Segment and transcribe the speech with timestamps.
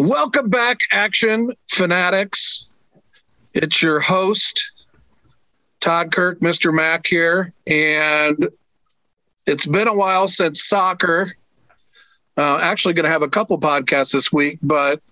[0.00, 2.74] Welcome back, action fanatics.
[3.52, 4.86] It's your host,
[5.80, 6.72] Todd Kirke, Mr.
[6.72, 7.52] Mac here.
[7.66, 8.48] And
[9.44, 11.36] it's been a while since soccer.
[12.34, 15.02] Uh, actually, going to have a couple podcasts this week, but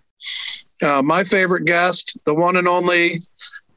[0.80, 3.26] uh, my favorite guest, the one and only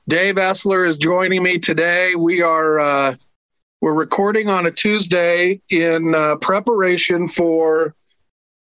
[0.08, 2.16] Dave Essler, is joining me today.
[2.16, 3.16] We are uh,
[3.82, 7.96] we're recording on a Tuesday in uh, preparation for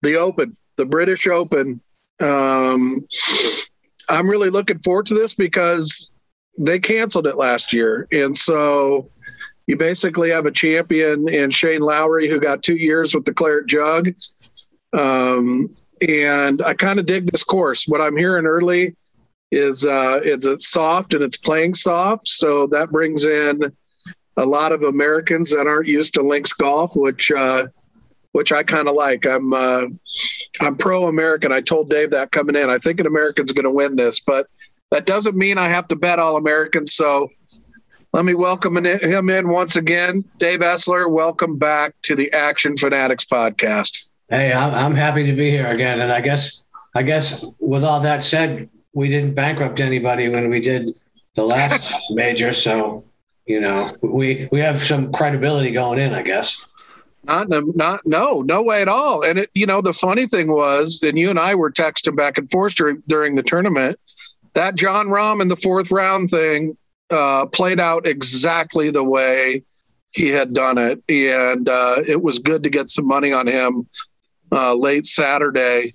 [0.02, 1.80] the Open, the British Open.
[2.20, 3.06] Um,
[4.08, 6.16] I'm really looking forward to this because
[6.58, 9.10] they canceled it last year, and so
[9.66, 13.66] you basically have a champion in Shane Lowry who got two years with the Claret
[13.66, 14.14] Jug.
[14.92, 15.74] Um,
[16.06, 17.86] and I kind of dig this course.
[17.88, 18.94] What I'm hearing early
[19.50, 23.72] is uh, it's soft and it's playing soft, so that brings in
[24.36, 27.66] a lot of Americans that aren't used to links golf, which uh,
[28.36, 29.26] which I kind of like.
[29.26, 29.86] I'm uh,
[30.60, 31.52] I'm pro American.
[31.52, 32.68] I told Dave that coming in.
[32.68, 34.46] I think an American's going to win this, but
[34.90, 36.92] that doesn't mean I have to bet all Americans.
[36.92, 37.30] So
[38.12, 40.22] let me welcome him in once again.
[40.36, 44.10] Dave Essler, welcome back to the Action Fanatics podcast.
[44.28, 46.02] Hey, I'm happy to be here again.
[46.02, 46.62] And I guess,
[46.94, 50.90] I guess with all that said, we didn't bankrupt anybody when we did
[51.36, 52.52] the last major.
[52.52, 53.02] So,
[53.46, 56.66] you know, we, we have some credibility going in, I guess.
[57.26, 59.24] Not, not, no, no way at all.
[59.24, 62.38] And it, you know, the funny thing was, and you and I were texting back
[62.38, 63.98] and forth during, during the tournament,
[64.54, 66.76] that Jon Rahm in the fourth round thing
[67.10, 69.62] uh, played out exactly the way
[70.12, 73.86] he had done it, and uh, it was good to get some money on him
[74.50, 75.92] uh, late Saturday.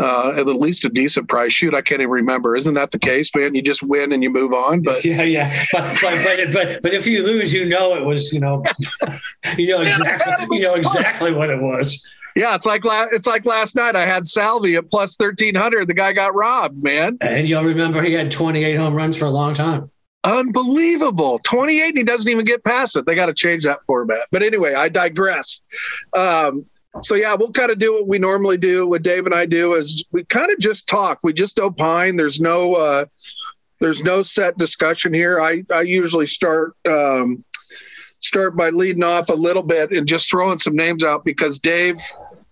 [0.00, 1.52] Uh, at least a decent price.
[1.52, 2.54] Shoot, I can't even remember.
[2.54, 3.56] Isn't that the case, man?
[3.56, 4.82] You just win and you move on.
[4.82, 5.64] But yeah, yeah.
[5.72, 8.62] But but but but, but if you lose, you know it was you know
[9.56, 12.12] you know exactly you know exactly what it was.
[12.36, 13.96] Yeah, it's like la- it's like last night.
[13.96, 15.88] I had Salvi at plus thirteen hundred.
[15.88, 17.18] The guy got robbed, man.
[17.20, 19.90] And you'll remember he had twenty eight home runs for a long time.
[20.24, 21.38] Unbelievable.
[21.44, 23.06] 28, and he doesn't even get past it.
[23.06, 24.26] They got to change that format.
[24.30, 25.62] But anyway, I digress.
[26.14, 26.66] Um,
[27.02, 28.86] so yeah, we'll kind of do what we normally do.
[28.86, 31.20] What Dave and I do is we kind of just talk.
[31.22, 32.16] We just opine.
[32.16, 33.04] There's no uh,
[33.80, 35.40] there's no set discussion here.
[35.40, 37.44] I I usually start um,
[38.20, 42.00] start by leading off a little bit and just throwing some names out because Dave,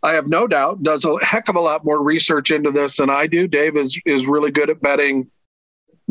[0.03, 3.11] I have no doubt, does a heck of a lot more research into this than
[3.11, 3.49] I do.
[3.49, 5.31] Dave is is really good at betting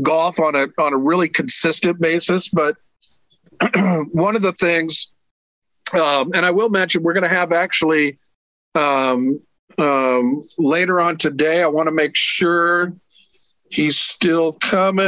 [0.02, 2.50] golf on a on a really consistent basis.
[2.50, 2.76] But
[4.12, 5.12] one of the things,
[5.94, 8.18] um, and I will mention, we're going to have actually
[8.74, 9.40] um,
[9.78, 11.62] um, later on today.
[11.62, 12.94] I want to make sure
[13.70, 15.06] he's still coming.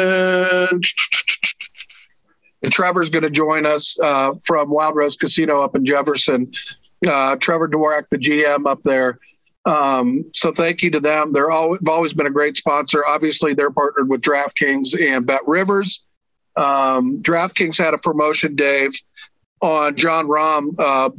[2.63, 6.51] And Trevor's going to join us uh, from Wild Rose Casino up in Jefferson.
[7.07, 9.19] Uh, Trevor Dvorak, the GM up there.
[9.65, 11.33] Um, so thank you to them.
[11.33, 13.05] They're all, have always been a great sponsor.
[13.05, 16.05] Obviously, they're partnered with DraftKings and Bet Rivers.
[16.55, 18.91] Um, DraftKings had a promotion, Dave,
[19.61, 20.79] on Jon Rahm.
[20.79, 21.09] Uh,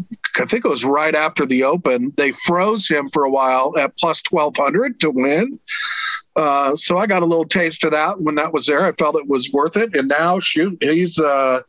[0.40, 2.12] I think it was right after the Open.
[2.16, 5.58] They froze him for a while at plus twelve hundred to win.
[6.36, 8.84] Uh, so I got a little taste of that when that was there.
[8.84, 11.62] I felt it was worth it, and now shoot, he's uh,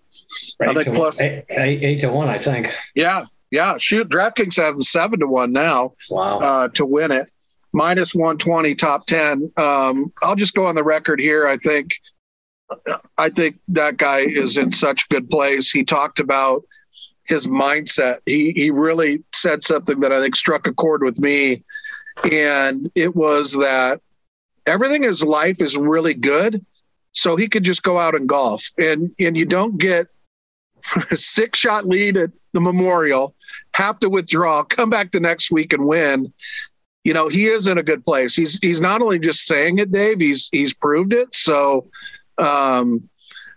[0.62, 2.30] I think plus eight, eight, eight to one.
[2.30, 2.76] I think.
[2.94, 5.94] Yeah, yeah, shoot, DraftKings has them seven to one now.
[6.12, 6.40] Wow.
[6.40, 7.32] Uh, to win it,
[7.74, 9.52] minus one twenty, top ten.
[9.58, 11.48] Um, I'll just go on the record here.
[11.48, 11.96] I think,
[13.18, 15.72] I think that guy is in such good place.
[15.72, 16.64] He talked about
[17.26, 18.20] his mindset.
[18.26, 21.64] He he really said something that I think struck a chord with me,
[22.32, 24.02] and it was that
[24.66, 26.66] everything in his life is really good,
[27.12, 30.08] so he could just go out and golf, and and you don't get
[31.12, 33.36] a six shot lead at the Memorial,
[33.74, 36.34] have to withdraw, come back the next week and win.
[37.04, 38.36] You know, he is in a good place.
[38.36, 41.34] He's he's not only just saying it, Dave, he's he's proved it.
[41.34, 41.88] So
[42.40, 43.10] um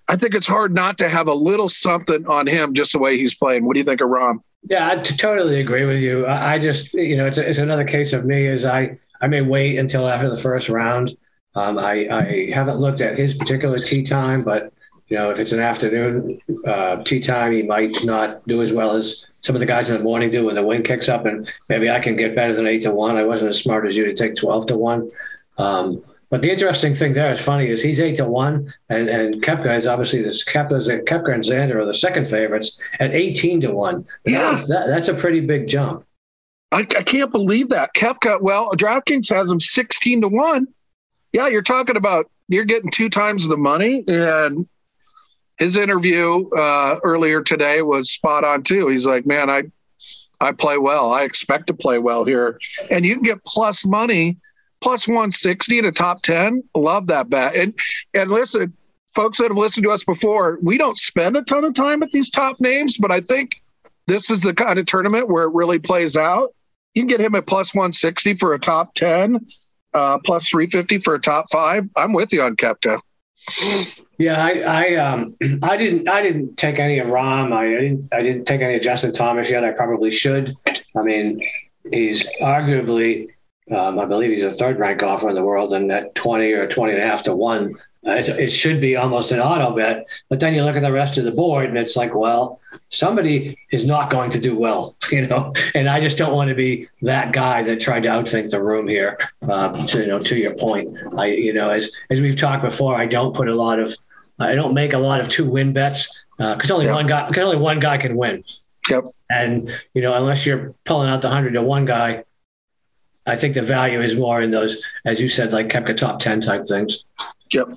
[0.09, 3.17] I think it's hard not to have a little something on him just the way
[3.17, 3.65] he's playing.
[3.65, 4.41] What do you think of Rahm?
[4.69, 6.27] Yeah, I t- totally agree with you.
[6.27, 9.29] I, I just, you know, it's, a, it's another case of me is I, I
[9.29, 11.17] may wait until after the first round.
[11.55, 14.73] Um, I, I haven't looked at his particular tee time, but
[15.09, 18.97] you know, if it's an afternoon uh, tee time, he might not do as well
[18.97, 21.49] as some of the guys in the morning do when the wind kicks up, and
[21.69, 23.17] maybe I can get better than eight to one.
[23.17, 25.11] I wasn't as smart as you to take twelve to one.
[25.59, 29.43] Um, but the interesting thing there is funny is he's eight to one, and and
[29.43, 33.71] Koepka is obviously this Koepka's Koepka and Xander are the second favorites at eighteen to
[33.71, 34.07] one.
[34.25, 36.07] Yeah, that, that's a pretty big jump.
[36.73, 38.41] I, I can't believe that Koepka.
[38.41, 40.69] Well, DraftKings has him sixteen to one.
[41.35, 44.67] Yeah, you're talking about you're getting two times the money, and
[45.59, 48.89] his interview uh, earlier today was spot on too.
[48.89, 49.65] He's like, man, I
[50.41, 51.13] I play well.
[51.13, 52.59] I expect to play well here,
[52.91, 54.39] and you can get plus money
[54.83, 56.63] plus 160 in a top 10.
[56.75, 57.57] Love that bet.
[57.57, 57.75] And
[58.15, 58.73] and listen,
[59.15, 62.11] folks that have listened to us before, we don't spend a ton of time at
[62.13, 63.63] these top names, but I think
[64.07, 66.55] this is the kind of tournament where it really plays out.
[66.95, 69.47] You can get him at plus 160 for a top 10,
[69.95, 71.89] uh, plus 350 for a top five.
[71.97, 73.01] I'm with you on Koepka.
[74.19, 77.53] Yeah, I I, um, I didn't I didn't take any of Rahm.
[77.53, 79.65] I didn't I didn't take any of Justin Thomas yet.
[79.65, 80.55] I probably should.
[80.97, 81.41] I mean,
[81.91, 83.29] he's arguably
[83.73, 86.69] um, I believe he's a third ranked golfer in the world, and at 20 or
[86.69, 87.75] 20 and a half to one,
[88.05, 90.07] uh, it should be almost an auto bet.
[90.29, 92.61] But then you look at the rest of the board, and it's like, well,
[92.91, 95.53] somebody is not going to do well, you know.
[95.75, 98.89] And I just don't want to be that guy that tried to outthink the room
[98.89, 99.19] here.
[99.49, 102.97] Uh, to, you know, to your point, I, you know, as as we've talked before,
[102.97, 103.95] I don't put a lot of,
[104.39, 106.95] I don't make a lot of two win bets because uh, only yep.
[106.95, 108.43] one guy, because only one guy can win.
[108.91, 109.05] Yep.
[109.31, 112.25] And you know, unless you're pulling out the hundred to one guy,
[113.27, 116.41] I think the value is more in those, as you said, like Koepka top ten
[116.41, 117.05] type things.
[117.53, 117.69] Yep.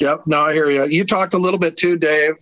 [0.00, 0.26] Yep.
[0.26, 0.86] No, I hear you.
[0.86, 2.36] You talked a little bit too, Dave,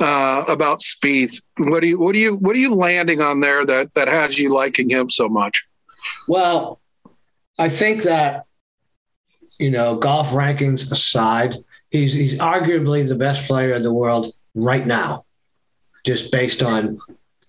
[0.00, 1.42] uh, about Spieth.
[1.58, 4.38] What do you what do you what are you landing on there that that has
[4.38, 5.64] you liking him so much?
[6.26, 6.80] Well,
[7.58, 8.46] I think that
[9.58, 11.56] you know, golf rankings aside,
[11.90, 15.24] he's he's arguably the best player in the world right now,
[16.04, 16.98] just based on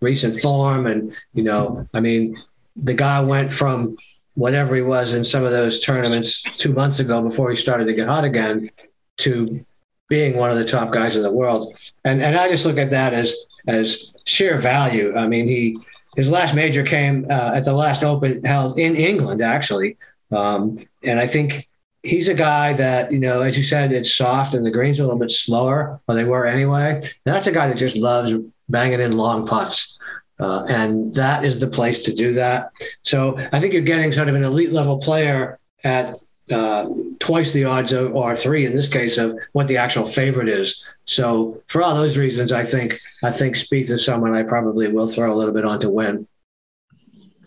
[0.01, 2.37] recent form and you know, I mean,
[2.75, 3.97] the guy went from
[4.35, 7.93] whatever he was in some of those tournaments two months ago before he started to
[7.93, 8.69] get hot again
[9.17, 9.63] to
[10.09, 11.73] being one of the top guys in the world.
[12.03, 13.35] And and I just look at that as
[13.67, 15.15] as sheer value.
[15.15, 15.77] I mean, he
[16.15, 19.97] his last major came uh, at the last Open held in England, actually.
[20.31, 21.67] Um, and I think
[22.01, 25.03] he's a guy that you know, as you said, it's soft and the greens are
[25.03, 26.95] a little bit slower, or they were anyway.
[26.95, 28.33] And that's a guy that just loves
[28.69, 29.97] banging in long putts.
[30.43, 32.69] Uh, and that is the place to do that.
[33.03, 36.17] So I think you're getting sort of an elite level player at
[36.51, 40.49] uh, twice the odds of, or three in this case, of what the actual favorite
[40.49, 40.85] is.
[41.05, 45.07] So for all those reasons, I think I think Spieth is someone I probably will
[45.07, 46.27] throw a little bit on to win.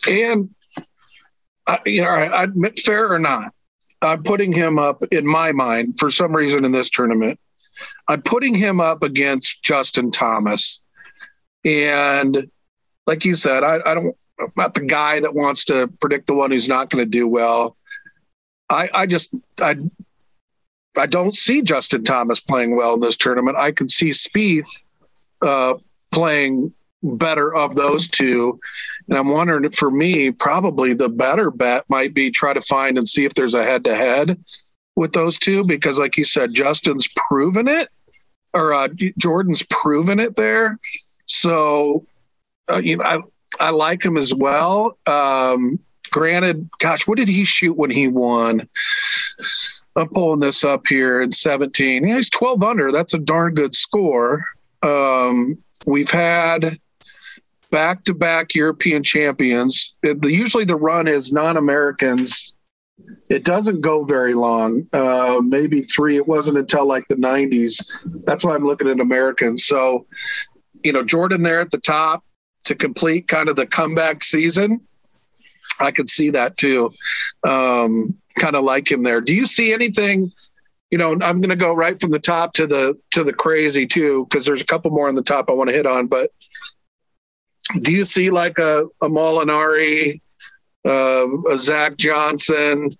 [0.08, 0.48] And
[1.66, 3.52] uh, you know, I admit, fair or not,
[4.00, 7.38] I'm putting him up in my mind for some reason in this tournament.
[8.08, 10.80] I'm putting him up against Justin Thomas,
[11.62, 12.50] and
[13.06, 16.34] like you said, I, I don't I'm not the guy that wants to predict the
[16.34, 17.76] one who's not going to do well.
[18.68, 19.76] I I just I
[20.96, 23.56] I don't see Justin Thomas playing well in this tournament.
[23.56, 24.68] I can see Spieth
[25.42, 25.74] uh,
[26.12, 26.72] playing
[27.02, 28.58] better of those two,
[29.08, 33.08] and I'm wondering for me probably the better bet might be try to find and
[33.08, 34.38] see if there's a head to head
[34.96, 37.88] with those two because, like you said, Justin's proven it
[38.54, 38.88] or uh,
[39.18, 40.78] Jordan's proven it there.
[41.26, 42.06] So
[42.70, 43.20] uh, you know, I,
[43.60, 44.98] I like him as well.
[45.06, 45.78] Um,
[46.10, 48.68] granted, gosh, what did he shoot when he won?
[49.96, 52.06] I'm pulling this up here in 17.
[52.06, 52.92] Yeah, he's 12 under.
[52.92, 54.44] That's a darn good score.
[54.82, 56.78] Um, we've had
[57.70, 59.94] back to back European champions.
[60.02, 62.54] It, the, usually the run is non Americans.
[63.28, 66.16] It doesn't go very long, uh, maybe three.
[66.16, 68.24] It wasn't until like the 90s.
[68.24, 69.66] That's why I'm looking at Americans.
[69.66, 70.06] So,
[70.82, 72.24] you know, Jordan there at the top,
[72.66, 74.80] to complete kind of the comeback season.
[75.80, 76.92] I could see that too.
[77.46, 79.20] Um, kind of like him there.
[79.20, 80.32] Do you see anything?
[80.90, 83.86] You know, I'm going to go right from the top to the to the crazy
[83.86, 86.06] too, because there's a couple more on the top I want to hit on.
[86.06, 86.30] But
[87.80, 90.20] do you see like a, a Molinari,
[90.84, 92.90] uh, a Zach Johnson,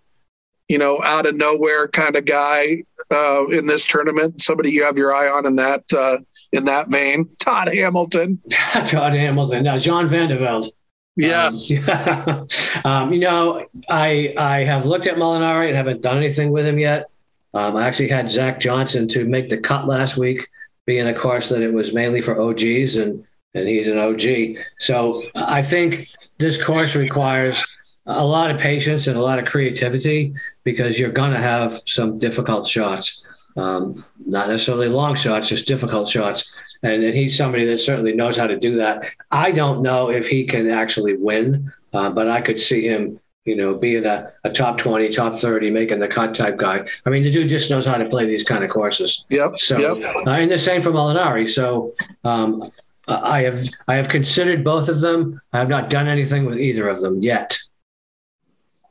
[0.68, 4.40] you know, out of nowhere kind of guy uh, in this tournament?
[4.40, 6.18] Somebody you have your eye on in that uh,
[6.52, 7.28] in that vein.
[7.40, 8.40] Todd Hamilton.
[8.50, 9.62] Todd Hamilton.
[9.62, 10.68] Now, John Van de Velde.
[11.16, 11.72] Yes.
[11.88, 12.46] Um,
[12.84, 16.78] um, you know, I I have looked at Molinari and haven't done anything with him
[16.78, 17.10] yet.
[17.54, 20.48] Um, I actually had Zach Johnson to make the cut last week,
[20.84, 24.62] being a course that it was mainly for OGs and and he's an OG.
[24.78, 27.64] So I think this course requires
[28.04, 30.34] a lot of patience and a lot of creativity
[30.66, 33.24] because you're going to have some difficult shots.
[33.56, 36.52] Um, not necessarily long shots, just difficult shots.
[36.82, 39.04] And, and, he's somebody that certainly knows how to do that.
[39.30, 43.54] I don't know if he can actually win, uh, but I could see him, you
[43.54, 46.84] know, being a, a, top 20, top 30, making the cut type guy.
[47.06, 49.24] I mean, the dude just knows how to play these kind of courses.
[49.30, 49.60] Yep.
[49.60, 50.16] So, yep.
[50.26, 51.48] Uh, and the same for Molinari.
[51.48, 51.92] So,
[52.24, 52.60] um,
[53.08, 55.40] I have I have considered both of them.
[55.52, 57.56] I have not done anything with either of them yet.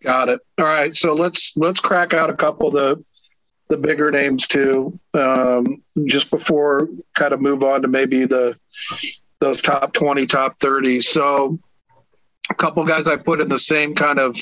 [0.05, 0.39] Got it.
[0.59, 0.95] All right.
[0.95, 3.03] So let's let's crack out a couple of the
[3.69, 4.99] the bigger names too.
[5.15, 8.55] Um, just before kind of move on to maybe the
[9.39, 10.99] those top 20, top 30.
[10.99, 11.59] So
[12.49, 14.37] a couple guys I put in the same kind of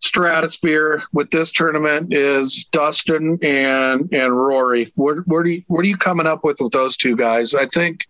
[0.00, 4.92] stratosphere with this tournament is Dustin and and Rory.
[4.94, 7.52] Where where do you, what are you coming up with with those two guys?
[7.52, 8.06] I think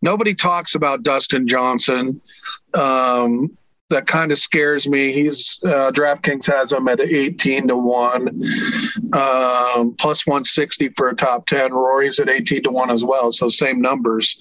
[0.00, 2.22] nobody talks about Dustin Johnson.
[2.72, 3.58] Um,
[3.92, 5.12] that kind of scares me.
[5.12, 8.28] He's uh, DraftKings has him at 18 to 1,
[9.12, 11.72] um, plus 160 for a top 10.
[11.72, 13.30] Rory's at 18 to 1 as well.
[13.30, 14.36] So same numbers.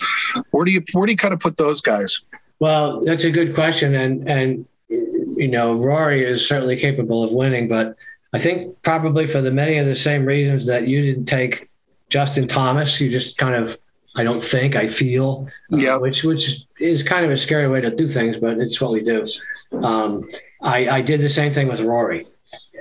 [0.52, 2.20] Where do you where do you kind of put those guys?
[2.60, 3.96] Well, that's a good question.
[3.96, 7.96] And and you know, Rory is certainly capable of winning, but
[8.34, 11.70] I think probably for the many of the same reasons that you didn't take
[12.10, 13.78] Justin Thomas, you just kind of
[14.16, 15.96] I don't think, I feel, uh, yeah.
[15.96, 18.92] Uh, which which is kind of a scary way to do things, but it's what
[18.92, 19.26] we do.
[19.72, 20.28] Um,
[20.62, 22.28] I, I did the same thing with Rory,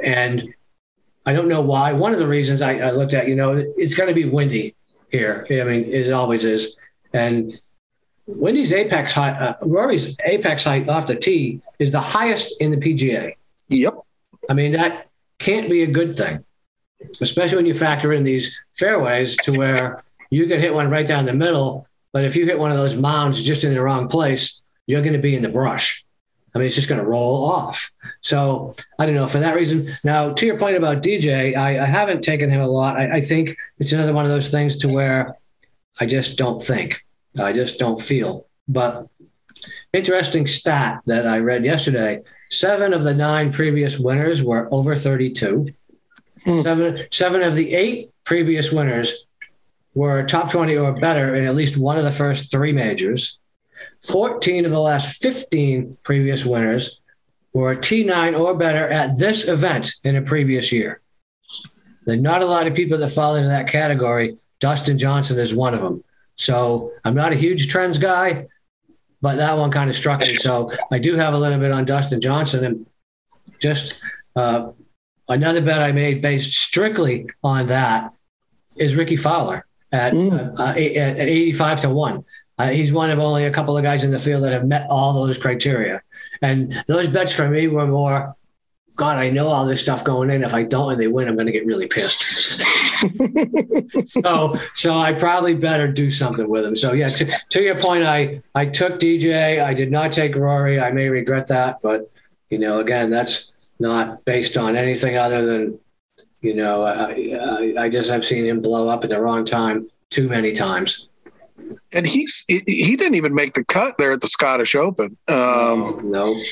[0.02, 0.52] and
[1.24, 1.92] I don't know why.
[1.92, 4.74] One of the reasons I, I looked at, you know, it's going to be windy
[5.12, 5.46] here.
[5.48, 6.76] I mean, it always is,
[7.12, 7.60] and
[8.26, 12.76] Windy's apex height, uh, Rory's apex height off the tee is the highest in the
[12.76, 13.34] PGA.
[13.68, 13.94] Yep.
[14.48, 15.08] I mean, that
[15.38, 16.44] can't be a good thing,
[17.20, 21.26] especially when you factor in these fairways to where you can hit one right down
[21.26, 24.62] the middle, but if you hit one of those mounds just in the wrong place,
[24.86, 26.04] you're going to be in the brush.
[26.54, 27.92] I mean, it's just going to roll off.
[28.22, 29.96] So I don't know for that reason.
[30.02, 32.96] Now, to your point about DJ, I, I haven't taken him a lot.
[32.96, 35.36] I, I, think it's another one of those things to where
[36.00, 37.04] I just don't think,
[37.38, 38.46] I just don't feel.
[38.66, 39.06] But
[39.92, 42.20] interesting stat that I read yesterday:
[42.50, 45.68] seven of the nine previous winners were over 32.
[46.44, 46.62] Hmm.
[46.62, 49.26] Seven, seven of the eight previous winners
[49.94, 53.38] were top 20 or better in at least one of the first three majors.
[54.02, 57.00] 14 of the last 15 previous winners
[57.52, 61.00] were T9 or better at this event in a previous year.
[62.06, 64.38] There are not a lot of people that fall into that category.
[64.60, 66.04] Dustin Johnson is one of them.
[66.36, 68.46] So I'm not a huge trends guy,
[69.20, 70.36] but that one kind of struck me.
[70.36, 72.86] So I do have a little bit on Dustin Johnson and
[73.58, 73.96] just
[74.34, 74.70] uh,
[75.28, 78.14] another bet I made based strictly on that
[78.78, 80.58] is Rickie Fowler at, mm.
[80.58, 82.24] uh, at, at 85 to 1.
[82.58, 84.86] Uh, he's one of only a couple of guys in the field that have met
[84.90, 86.02] all those criteria.
[86.42, 88.36] And those bets for me were more,
[88.96, 90.44] God, I know all this stuff going in.
[90.44, 92.22] If I don't and they win, I'm going to get really pissed.
[94.10, 96.76] so, so I probably better do something with him.
[96.76, 99.62] So, yeah, to, to your point, I, I took DJ.
[99.62, 100.80] I did not take Rory.
[100.80, 102.10] I may regret that, but
[102.50, 105.78] you know, again, that's not based on anything other than
[106.40, 110.28] you know, I, I just have seen him blow up at the wrong time too
[110.28, 111.08] many times.
[111.92, 115.16] And he's he didn't even make the cut there at the Scottish Open.
[115.28, 116.42] Um, no, no.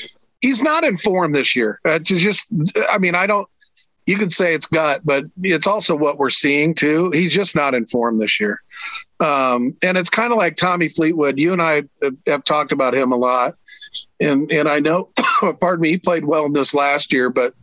[0.41, 1.79] he's not in form this year.
[1.83, 2.47] Uh, just,
[2.89, 3.47] I mean, I don't.
[4.05, 7.11] You could say it's gut, but it's also what we're seeing too.
[7.11, 8.59] He's just not in form this year.
[9.19, 11.37] Um, and it's kind of like Tommy Fleetwood.
[11.37, 11.83] You and I
[12.25, 13.55] have talked about him a lot,
[14.19, 15.09] and and I know,
[15.59, 17.53] pardon me, he played well in this last year, but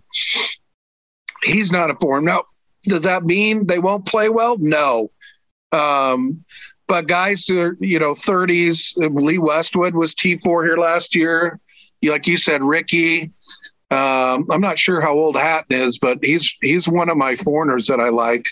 [1.43, 2.27] he's not informed.
[2.27, 2.45] Now,
[2.85, 4.57] does that mean they won't play well?
[4.59, 5.11] No.
[5.73, 6.45] Um,
[6.87, 11.59] but guys who are, you know, 30s, Lee Westwood was T4 here last year.
[12.03, 13.33] Like you said, Ricky.
[13.89, 17.87] Um, I'm not sure how old Hatton is, but he's he's one of my foreigners
[17.87, 18.47] that I like.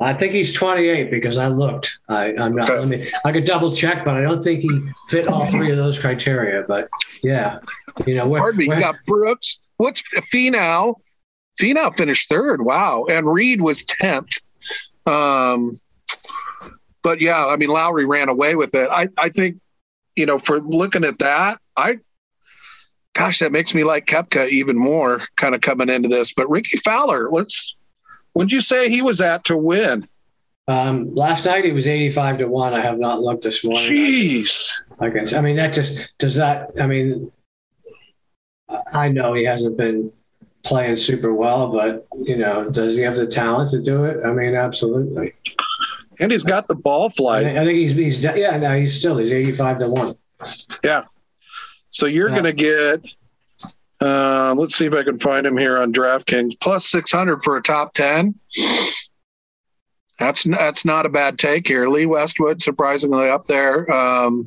[0.00, 1.90] I think he's 28 because I looked.
[2.10, 2.68] I, I'm not.
[2.68, 2.84] Okay.
[2.84, 4.68] Me, I could double check, but I don't think he
[5.08, 6.62] fit all three of those criteria.
[6.68, 6.88] But
[7.22, 7.60] yeah,
[8.06, 8.64] you know, pardon me.
[8.66, 9.60] You got Brooks.
[9.78, 10.96] What's Finau?
[11.60, 12.62] Finau finished third.
[12.62, 13.04] Wow.
[13.08, 14.40] And Reed was 10th.
[15.06, 15.78] Um,
[17.02, 18.88] but yeah, I mean, Lowry ran away with it.
[18.90, 19.60] I, I think,
[20.16, 21.98] you know, for looking at that, I,
[23.14, 26.32] gosh, that makes me like Koepka even more kind of coming into this.
[26.32, 27.74] But Rickie Fowler, let's,
[28.32, 30.06] what'd you say he was at to win?
[30.68, 32.74] Um, last night he was 85 to 1.
[32.74, 33.82] I have not looked this morning.
[33.82, 34.70] Jeez.
[35.00, 36.70] I, guess, I mean, that just does that.
[36.80, 37.32] I mean,
[38.92, 40.12] I know he hasn't been
[40.62, 44.24] playing super well, but you know, does he have the talent to do it?
[44.24, 45.34] I mean, absolutely.
[46.18, 47.46] And he's got the ball flight.
[47.46, 48.56] I think he's he's yeah.
[48.58, 50.16] Now he's still he's eighty five to one.
[50.84, 51.04] Yeah.
[51.86, 52.34] So you're yeah.
[52.34, 53.04] going to get.
[54.02, 56.58] Uh, let's see if I can find him here on DraftKings.
[56.60, 58.34] Plus six hundred for a top ten.
[60.18, 61.88] That's that's not a bad take here.
[61.88, 63.90] Lee Westwood surprisingly up there.
[63.90, 64.46] Um,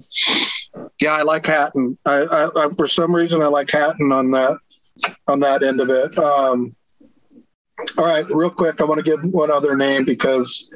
[1.00, 1.98] yeah, I like Hatton.
[2.06, 4.58] I, I, I, for some reason I like Hatton on that
[5.28, 6.18] on that end of it.
[6.18, 6.76] Um,
[7.98, 10.72] all right, real quick, I want to give one other name because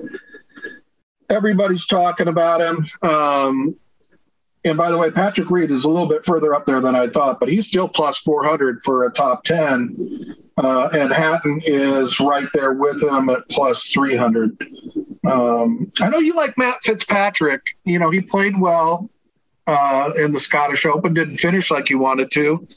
[1.30, 2.88] everybody's talking about him.
[3.10, 3.76] Um,
[4.64, 7.08] and by the way, Patrick Reed is a little bit further up there than I
[7.08, 10.36] thought, but he's still plus 400 for a top 10.
[10.58, 14.58] Uh, and Hatton is right there with him at plus 300.
[15.26, 17.62] Um, I know you like Matt Fitzpatrick.
[17.86, 19.10] You know, he played well
[19.68, 22.68] uh, in the Scottish Open, didn't finish like he wanted to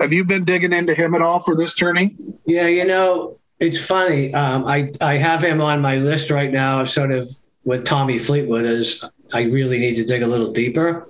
[0.00, 2.16] Have you been digging into him at all for this tourney?
[2.46, 4.32] Yeah, you know, it's funny.
[4.32, 7.28] Um, I I have him on my list right now, sort of
[7.64, 11.06] with Tommy Fleetwood, as I really need to dig a little deeper.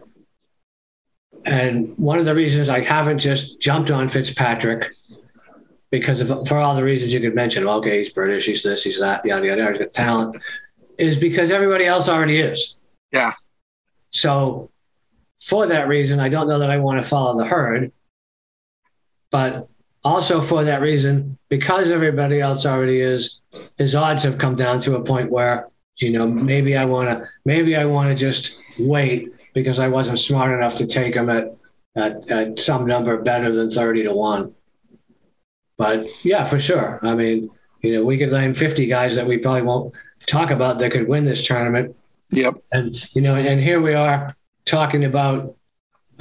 [1.45, 4.91] And one of the reasons I haven't just jumped on Fitzpatrick
[5.91, 7.67] because of for all the reasons you could mention.
[7.67, 9.69] Okay, he's British, he's this, he's that, yada yada.
[9.69, 10.43] He's got talent.
[10.99, 12.77] Is because everybody else already is.
[13.13, 13.33] Yeah.
[14.11, 14.71] So
[15.39, 17.93] for that reason, I don't know that I want to follow the herd.
[19.31, 19.69] But
[20.03, 23.41] also for that reason, because everybody else already is,
[23.77, 25.69] his odds have come down to a point where,
[25.99, 30.19] you know, maybe I want to, maybe I want to just wait because I wasn't
[30.19, 31.55] smart enough to take him at,
[31.97, 34.55] at, at some number better than 30 to 1.
[35.77, 37.01] But yeah, for sure.
[37.03, 37.51] I mean,
[37.83, 39.95] you know, we could name 50 guys that we probably won't
[40.27, 41.97] talk about that could win this tournament.
[42.31, 42.63] Yep.
[42.73, 45.57] And, you know, and here we are talking about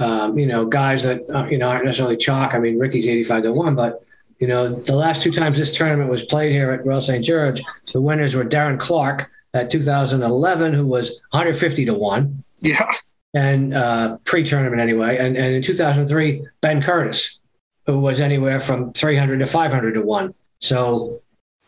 [0.00, 2.54] um, you know, guys that uh, you know aren't necessarily chalk.
[2.54, 4.02] I mean, Ricky's eighty-five to one, but
[4.40, 7.22] you know, the last two times this tournament was played here at Royal St.
[7.22, 12.34] George, the winners were Darren Clarke at 2011, who was 150 to one.
[12.60, 12.90] Yeah.
[13.34, 17.38] And uh, pre-tournament anyway, and and in 2003, Ben Curtis,
[17.86, 20.34] who was anywhere from 300 to 500 to one.
[20.60, 21.18] So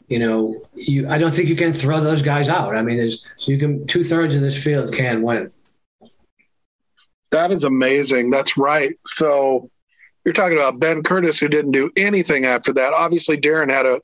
[0.08, 2.74] you know, you I don't think you can throw those guys out.
[2.76, 5.52] I mean, there's you can two thirds of this field can win.
[7.32, 8.30] That is amazing.
[8.30, 8.96] That's right.
[9.04, 9.70] So
[10.24, 12.92] you're talking about Ben Curtis, who didn't do anything after that.
[12.92, 14.00] Obviously, Darren had a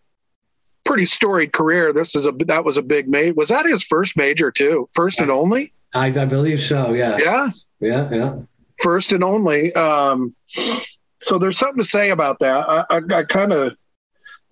[0.84, 1.92] pretty storied career.
[1.92, 3.34] This is a that was a big major.
[3.34, 4.88] Was that his first major too?
[4.94, 5.72] First and only?
[5.94, 6.92] I, I believe so.
[6.92, 7.18] Yeah.
[7.20, 7.50] Yeah.
[7.80, 8.08] Yeah.
[8.10, 8.36] Yeah.
[8.82, 9.74] First and only.
[9.74, 10.34] Um,
[11.20, 12.86] so there's something to say about that.
[12.90, 13.76] I kind of,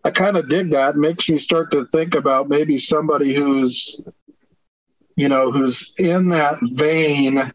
[0.05, 0.95] I kind of dig that.
[0.95, 4.01] It makes me start to think about maybe somebody who's,
[5.17, 7.53] you know, who's in that vein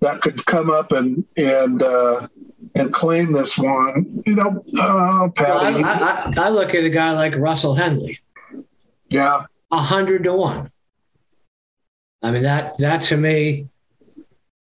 [0.00, 2.28] that could come up and and uh,
[2.74, 4.22] and claim this one.
[4.26, 5.82] You know, uh, Patty.
[5.82, 8.18] Well, I, I, I, look at a guy like Russell Henley.
[9.08, 10.70] Yeah, a hundred to one.
[12.22, 13.68] I mean that that to me,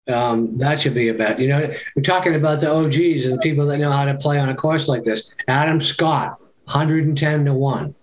[0.08, 1.38] um, that should be a bet.
[1.38, 4.38] You know, we're talking about the OGs and the people that know how to play
[4.38, 5.32] on a course like this.
[5.48, 7.94] Adam Scott, hundred and ten to one,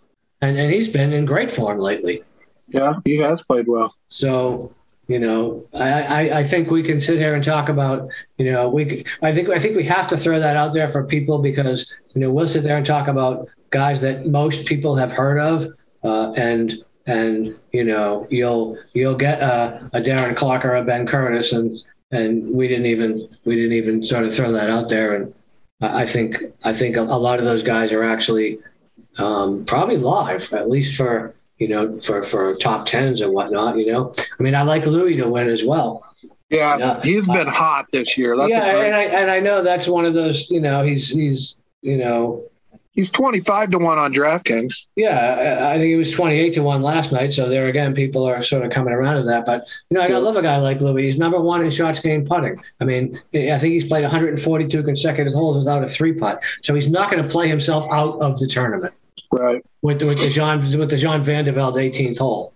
[0.41, 2.23] and and he's been in great form lately.
[2.67, 3.93] Yeah, he has played well.
[4.09, 4.73] So
[5.07, 8.69] you know, I, I, I, think we can sit here and talk about, you know,
[8.69, 11.93] we I think I think we have to throw that out there for people because
[12.13, 15.67] you know we'll sit there and talk about guys that most people have heard of,
[16.03, 21.05] uh, and and you know you'll you'll get a, a Darren Clarke or a Ben
[21.05, 21.77] Curtis, and
[22.11, 25.33] and we didn't even we didn't even sort of throw that out there, and
[25.81, 28.57] I think I think a, a lot of those guys are actually
[29.17, 33.77] um, probably live, at least for you know, for for top tens and whatnot.
[33.77, 36.03] You know, I mean, I like Louis to win as well.
[36.49, 38.37] Yeah, he's been uh, hot this year.
[38.37, 38.85] That's yeah, great...
[38.85, 40.49] and I and I know that's one of those.
[40.51, 42.49] You know, he's he's you know.
[42.91, 44.87] He's 25 to 1 on DraftKings.
[44.95, 47.33] Yeah, I think he was 28 to 1 last night.
[47.33, 49.45] So there again, people are sort of coming around to that.
[49.45, 51.03] But, you know, I love a guy like Louis.
[51.03, 52.63] He's number one in shots gained putting.
[52.79, 56.41] I mean, I think he's played 142 consecutive holes without a three putt.
[56.61, 58.93] So he's not going to play himself out of the tournament.
[59.39, 59.61] Right.
[59.81, 62.53] With, with the John with the John Van de Velde 18th hole.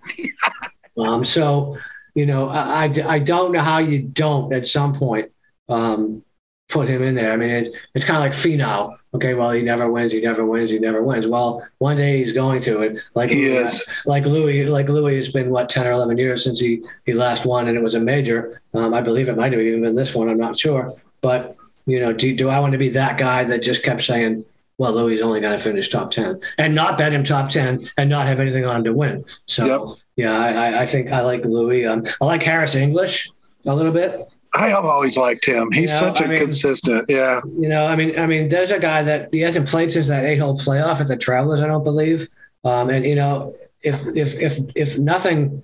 [0.97, 1.77] um, so,
[2.15, 5.31] you know, I, I, I, don't know how you don't at some point
[5.67, 6.23] um,
[6.69, 7.33] put him in there.
[7.33, 8.95] I mean, it, it's kind of like Finau.
[9.13, 10.11] Okay, well, he never wins.
[10.11, 10.71] He never wins.
[10.71, 11.27] He never wins.
[11.27, 13.01] Well, one day he's going to it.
[13.15, 14.03] Like he is.
[14.05, 14.65] Like Louis.
[14.65, 17.75] Like Louis has been what ten or eleven years since he he last won, and
[17.75, 18.61] it was a major.
[18.73, 20.29] Um, I believe it might have even been this one.
[20.29, 21.57] I'm not sure, but
[21.89, 24.45] you know, do, do I want to be that guy that just kept saying,
[24.79, 28.09] well, Louis only going to finish top 10 and not bet him top 10 and
[28.09, 29.25] not have anything on him to win.
[29.45, 29.97] So, yep.
[30.15, 31.85] yeah, I, I, think I like Louis.
[31.85, 33.29] Um, I like Harris English
[33.67, 34.25] a little bit.
[34.53, 35.69] I have always liked him.
[35.73, 37.03] He's you know, such a I mean, consistent.
[37.09, 37.41] Yeah.
[37.59, 40.23] You know, I mean, I mean, there's a guy that he hasn't played since that
[40.23, 42.29] eight hole playoff at the Travelers, I don't believe.
[42.63, 45.61] Um, and, you know, if, if, if, if nothing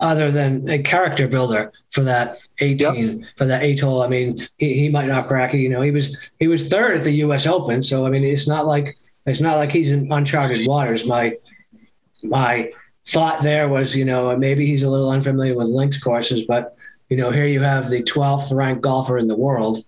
[0.00, 3.28] other than a character builder for that 18 yep.
[3.36, 4.02] for that eight hole.
[4.02, 5.58] I mean, he, he might not crack it.
[5.58, 7.46] You know, he was he was third at the U.S.
[7.46, 11.06] Open, so I mean, it's not like it's not like he's in uncharted waters.
[11.06, 11.36] My
[12.22, 12.72] my
[13.06, 16.76] thought there was, you know, maybe he's a little unfamiliar with links courses, but
[17.08, 19.84] you know, here you have the 12th ranked golfer in the world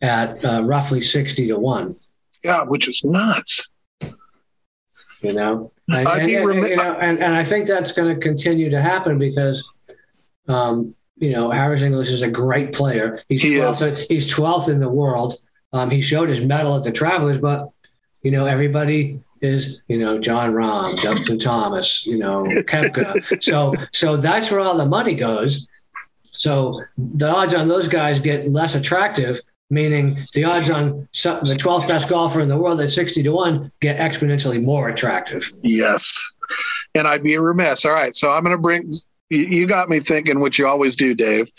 [0.00, 1.96] at uh, roughly 60 to one.
[2.42, 3.68] Yeah, which is nuts.
[5.20, 8.70] You know, and, and, and, you know, and, and I think that's going to continue
[8.70, 9.68] to happen because,
[10.48, 13.22] um, you know, Harris English is a great player.
[13.28, 14.08] He's he 12th, is.
[14.08, 15.34] he's 12th in the world.
[15.72, 17.70] Um, he showed his mettle at the Travelers, but
[18.22, 23.42] you know, everybody is, you know, Jon Rahm, Justin Thomas, you know, Koepka.
[23.42, 25.66] so, so that's where all the money goes.
[26.30, 29.40] So the odds on those guys get less attractive
[29.72, 33.72] meaning the odds on the 12th best golfer in the world at 60 to 1
[33.80, 35.50] get exponentially more attractive.
[35.62, 36.12] Yes.
[36.94, 37.86] And I'd be remiss.
[37.86, 38.14] All right.
[38.14, 38.92] So I'm going to bring,
[39.30, 41.50] you got me thinking, which you always do, Dave.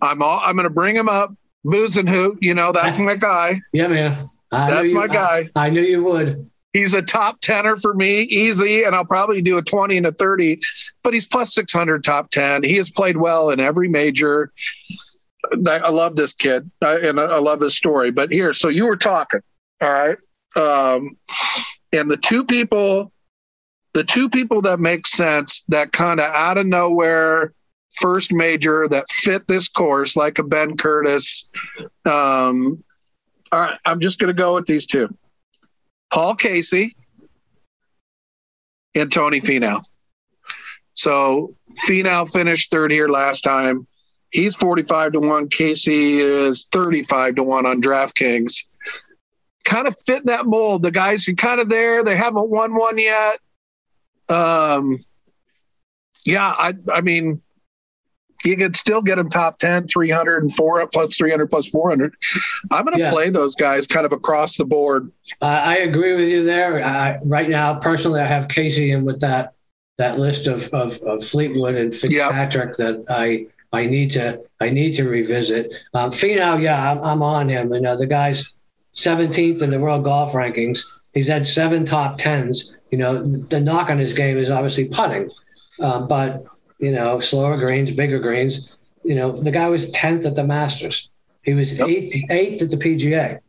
[0.00, 1.34] I'm all, I'm going to bring him up.
[1.66, 3.60] Bezuidenhout, you know, that's my guy.
[3.72, 4.30] Yeah, man.
[4.52, 5.50] I that's you, my guy.
[5.56, 6.48] I, I knew you would.
[6.72, 10.12] He's a top tenner for me, easy, and I'll probably do a 20 and a
[10.12, 10.60] 30,
[11.02, 12.62] but he's plus 600 top 10.
[12.62, 14.52] He has played well in every major.
[15.66, 18.10] I love this kid and I love his story.
[18.10, 19.40] But here, so you were talking,
[19.80, 20.18] all right?
[20.56, 21.16] Um,
[21.92, 23.12] and the two people,
[23.94, 27.52] the two people that make sense that kind of out of nowhere
[28.00, 31.52] first major that fit this course, like a Ben Curtis.
[32.04, 32.82] Um,
[33.50, 35.08] all right, I'm just going to go with these two
[36.12, 36.92] Paul Casey
[38.94, 39.82] and Tony Finau.
[40.92, 41.54] So
[41.86, 43.86] Finau finished third here last time.
[44.30, 45.48] He's 45 to 1.
[45.48, 48.64] Casey is 35 to 1 on DraftKings.
[49.64, 50.82] Kind of fit that mold.
[50.82, 52.02] The guys are kind of there.
[52.04, 53.40] They haven't won one yet.
[54.28, 54.98] Um,
[56.24, 57.40] yeah, I, I mean,
[58.44, 62.14] you could still get them top 10, 300 and four plus 300 plus 400.
[62.70, 63.10] I'm going to yeah.
[63.10, 65.10] play those guys kind of across the board.
[65.40, 66.84] Uh, I agree with you there.
[66.84, 69.54] I, right now, personally, I have Casey in with that
[69.96, 74.94] that list of, of, of Fleetwood and Fitzpatrick that I I need to I need
[74.96, 75.70] to revisit.
[75.94, 77.72] Um, Finau, yeah, I'm, I'm on him.
[77.72, 78.56] You know, the guy's
[78.96, 80.80] 17th in the world golf rankings.
[81.12, 82.74] He's had seven top tens.
[82.90, 85.30] You know, the knock on his game is obviously putting,
[85.80, 86.44] um, but
[86.78, 88.74] you know, slower greens, bigger greens.
[89.04, 91.10] You know, the guy was 10th at the Masters.
[91.42, 91.88] He was yep.
[91.88, 93.40] eighth, eighth at the PGA.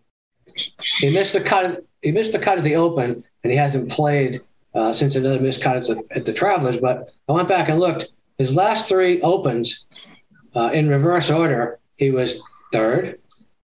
[1.00, 1.86] He missed the cut.
[2.02, 4.42] He missed the cut at the Open, and he hasn't played
[4.74, 6.78] uh, since another missed cut at the, at the Travelers.
[6.78, 8.10] But I went back and looked.
[8.40, 9.88] His last three Opens,
[10.56, 13.20] uh, in reverse order, he was third,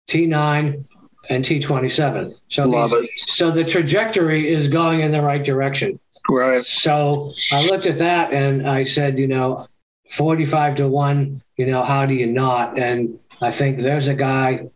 [0.07, 0.87] T9,
[1.29, 2.33] and T27.
[2.47, 3.09] So Love it.
[3.17, 5.99] So the trajectory is going in the right direction.
[6.29, 6.63] Right.
[6.63, 9.67] So I looked at that and I said, you know,
[10.11, 12.77] 45 to 1, you know, how do you not?
[12.77, 14.69] And I think there's a guy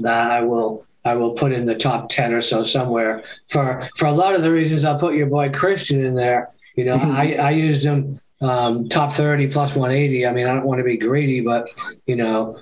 [0.00, 3.24] that I will I will put in the top 10 or so somewhere.
[3.48, 6.50] For for a lot of the reasons I'll put your boy Christian in there.
[6.76, 7.10] You know, mm-hmm.
[7.10, 10.26] I, I used him um, top 30 plus 180.
[10.26, 11.68] I mean, I don't want to be greedy, but,
[12.06, 12.60] you know,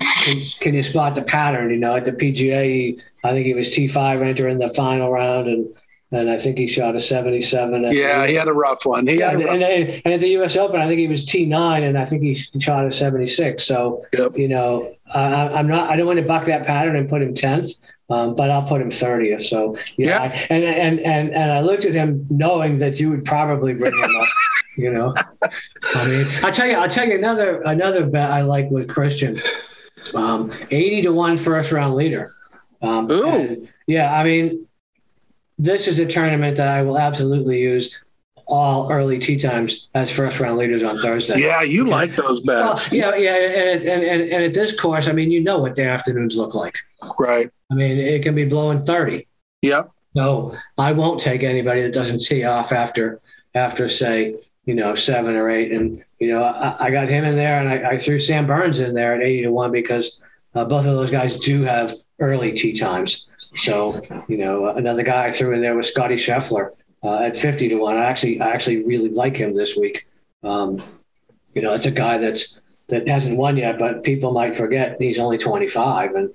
[0.00, 1.70] can, can, you spot the pattern?
[1.70, 5.68] You know, at the PGA, I think he was T5 entering the final round and
[6.12, 7.84] and I think he shot a 77.
[7.92, 9.06] Yeah, he had a rough one.
[9.06, 10.56] He yeah, and, and, and, at the U.S.
[10.56, 13.62] Open, I think he was T9, and I think he shot a 76.
[13.62, 14.32] So, yep.
[14.36, 15.88] you know, I, am not.
[15.88, 18.80] I don't want to buck that pattern and put him 10th, um, but I'll put
[18.80, 19.42] him 30th.
[19.42, 20.24] So, yeah.
[20.24, 20.46] yeah.
[20.50, 24.16] and, and and and I looked at him knowing that you would probably bring him
[24.16, 24.28] up.
[24.76, 25.12] You know,
[25.94, 26.74] I mean, I'll tell you.
[26.74, 29.38] I'll tell you another another bet I like with Christian.
[30.14, 32.34] Um, 80 to one first round leader.
[32.80, 33.68] Um, Ooh.
[33.86, 34.68] yeah, I mean,
[35.60, 38.02] this is a tournament that I will absolutely use
[38.46, 41.38] all early tee times as first round leaders on Thursday.
[41.38, 42.90] Yeah, you like those bets.
[42.90, 45.76] Well, yeah, yeah, and, and, and, and at this course, I mean, you know what
[45.76, 46.78] the afternoons look like.
[47.18, 47.50] Right.
[47.70, 49.28] I mean, it can be blowing 30.
[49.62, 49.90] Yep.
[50.16, 53.20] So I won't take anybody that doesn't tee off after,
[53.54, 55.70] after say, you know, seven or eight.
[55.70, 58.80] And, you know, I, I got him in there and I, I, threw Sam Burns
[58.80, 60.20] in there at 80 to one because
[60.54, 63.28] uh, both of those guys do have early tee times.
[63.56, 66.70] So, you know, another guy I threw in there was Scotty Scheffler
[67.02, 67.96] uh, at 50 to 1.
[67.96, 70.06] I actually, I actually really like him this week.
[70.44, 70.80] Um,
[71.54, 75.18] you know, it's a guy that's that hasn't won yet, but people might forget he's
[75.18, 76.14] only 25.
[76.14, 76.30] And,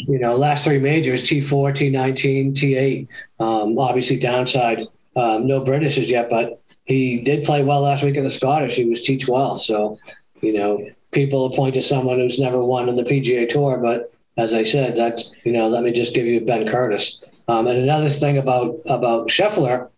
[0.00, 3.08] you know, last three majors T4, T19, T8.
[3.40, 4.82] Um, obviously, downside,
[5.16, 8.74] um, no Britishes yet, but he did play well last week in the Scottish.
[8.74, 9.60] He was T12.
[9.60, 9.96] So,
[10.40, 14.54] you know, people point to someone who's never won on the PGA Tour, but as
[14.54, 17.24] I said, that's you know, let me just give you Ben Curtis.
[17.48, 19.90] Um, and another thing about about Scheffler,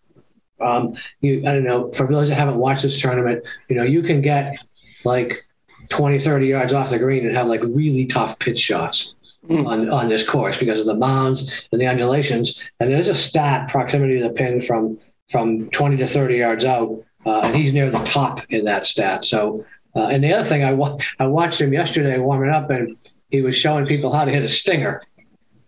[0.61, 4.03] um, you I don't know for those that haven't watched this tournament, you know, you
[4.03, 4.59] can get
[5.05, 5.46] like
[5.88, 9.14] 20, 30 yards off the green and have like really tough pitch shots.
[9.49, 9.64] Mm.
[9.64, 13.68] On, on this course because of the mounds and the undulations, and there's a stat
[13.68, 14.99] proximity to the pin from
[15.31, 19.25] from 20 to 30 yards out, uh, and he's near the top in that stat.
[19.25, 22.96] So, uh, and the other thing I wa- I watched him yesterday warming up, and
[23.37, 25.03] he was showing people how to hit a stinger.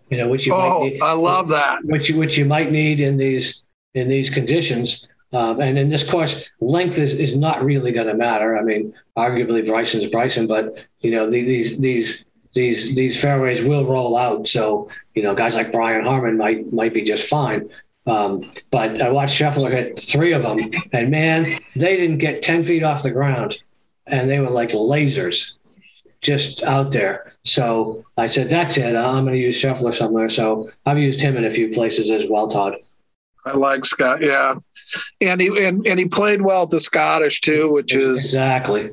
[0.08, 1.84] You know, which you oh, need, I love that.
[1.84, 3.62] Which you, which you might need in these
[3.94, 5.06] in these conditions.
[5.34, 8.56] Um, and in this course, length is, is not really going to matter.
[8.56, 14.16] I mean, arguably Bryson's Bryson, but you know these these these these fairways will roll
[14.16, 14.48] out.
[14.48, 17.68] So you know, guys like Brian Harman might might be just fine.
[18.06, 22.64] Um, but I watched Scheffler hit three of them, and man, they didn't get ten
[22.64, 23.58] feet off the ground,
[24.06, 25.58] and they were like lasers
[26.20, 27.32] just out there.
[27.44, 28.94] So I said, that's it.
[28.96, 30.28] Uh, I'm going to use Scheffler somewhere.
[30.28, 32.76] So I've used him in a few places as well, Todd.
[33.44, 34.20] I like Scott.
[34.20, 34.56] Yeah,
[35.20, 38.90] and he and, and he played well at the Scottish too, which is exactly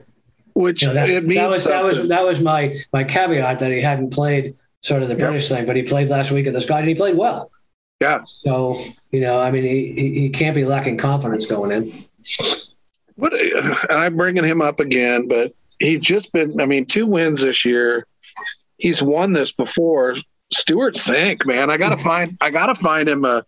[0.56, 1.80] which you know, that, it means that was something.
[1.80, 5.30] that was that was my my caveat that he hadn't played sort of the Yep.
[5.30, 7.52] British thing, but he played last week at the Scottish and he played well.
[8.02, 8.22] Yeah.
[8.26, 11.94] So you know, I mean, he he, he can't be lacking confidence going in.
[13.16, 16.60] What and I'm bringing him up again, but he's just been.
[16.60, 18.08] I mean, two wins this year.
[18.78, 20.16] He's won this before.
[20.52, 22.38] Stewart Cink, man, I gotta find.
[22.42, 23.46] I gotta find him a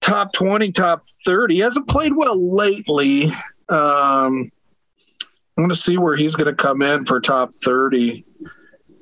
[0.00, 1.56] top twenty, top thirty.
[1.56, 3.32] He hasn't played well lately.
[3.68, 4.50] Um,
[5.56, 8.24] I'm going to see where he's going to come in for top thirty.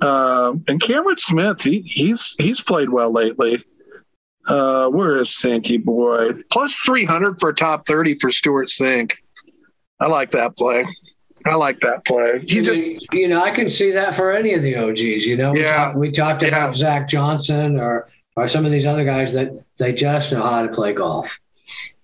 [0.01, 3.61] Um, and Cameron Smith, he, he's he's played well lately.
[4.47, 6.31] Uh, where is Sinky boy?
[6.51, 9.15] Plus three hundred for top thirty for Stewart Cink.
[10.01, 10.87] I like that play.
[11.47, 12.41] I like that play.
[12.41, 12.83] He just
[13.13, 15.27] you know, I can see that for any of the OGs.
[15.27, 15.77] You know, we Yeah.
[15.77, 16.49] talked, we talked Yeah.
[16.49, 18.07] about Zach Johnson or
[18.37, 21.41] or some of these other guys that they just know how to play golf.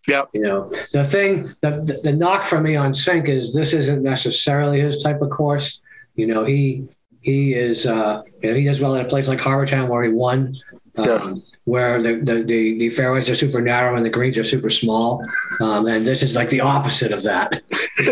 [0.08, 0.28] Yep.
[0.32, 4.02] You know, the thing, the, the, the knock for me on Cink is this isn't
[4.02, 5.82] necessarily his type of course.
[6.16, 6.84] You know, he
[7.20, 10.02] he is, uh, you know, he does well at a place like Harbour Town where
[10.02, 10.56] he won,
[10.96, 11.34] um, Yeah.
[11.64, 15.22] where the, the, the, the fairways are super narrow and the greens are super small.
[15.60, 17.62] Um, and this is like the opposite of that.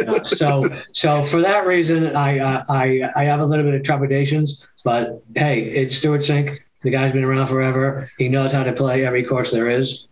[0.08, 3.82] Uh, so, so for that reason, I, uh, I, I have a little bit of
[3.82, 6.58] trepidations, but hey, it's Stewart Cink.
[6.82, 8.10] The guy's been around forever.
[8.18, 10.08] He knows how to play every course there is.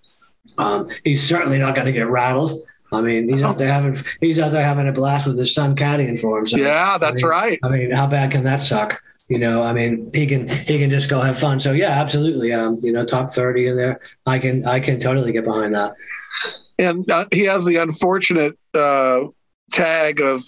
[0.59, 2.53] Um, he's certainly not going to get rattled.
[2.91, 5.77] I mean, he's out there having he's out there having a blast with his son
[5.77, 6.47] caddying for him.
[6.47, 7.59] So, yeah, that's I mean, right.
[7.63, 9.01] I mean, how bad can that suck?
[9.29, 11.61] You know, I mean, he can he can just go have fun.
[11.61, 12.53] So yeah, absolutely.
[12.53, 15.95] Um, you know, top thirty in there, I can I can totally get behind that.
[16.79, 19.25] and uh, he has the unfortunate uh,
[19.71, 20.43] tag of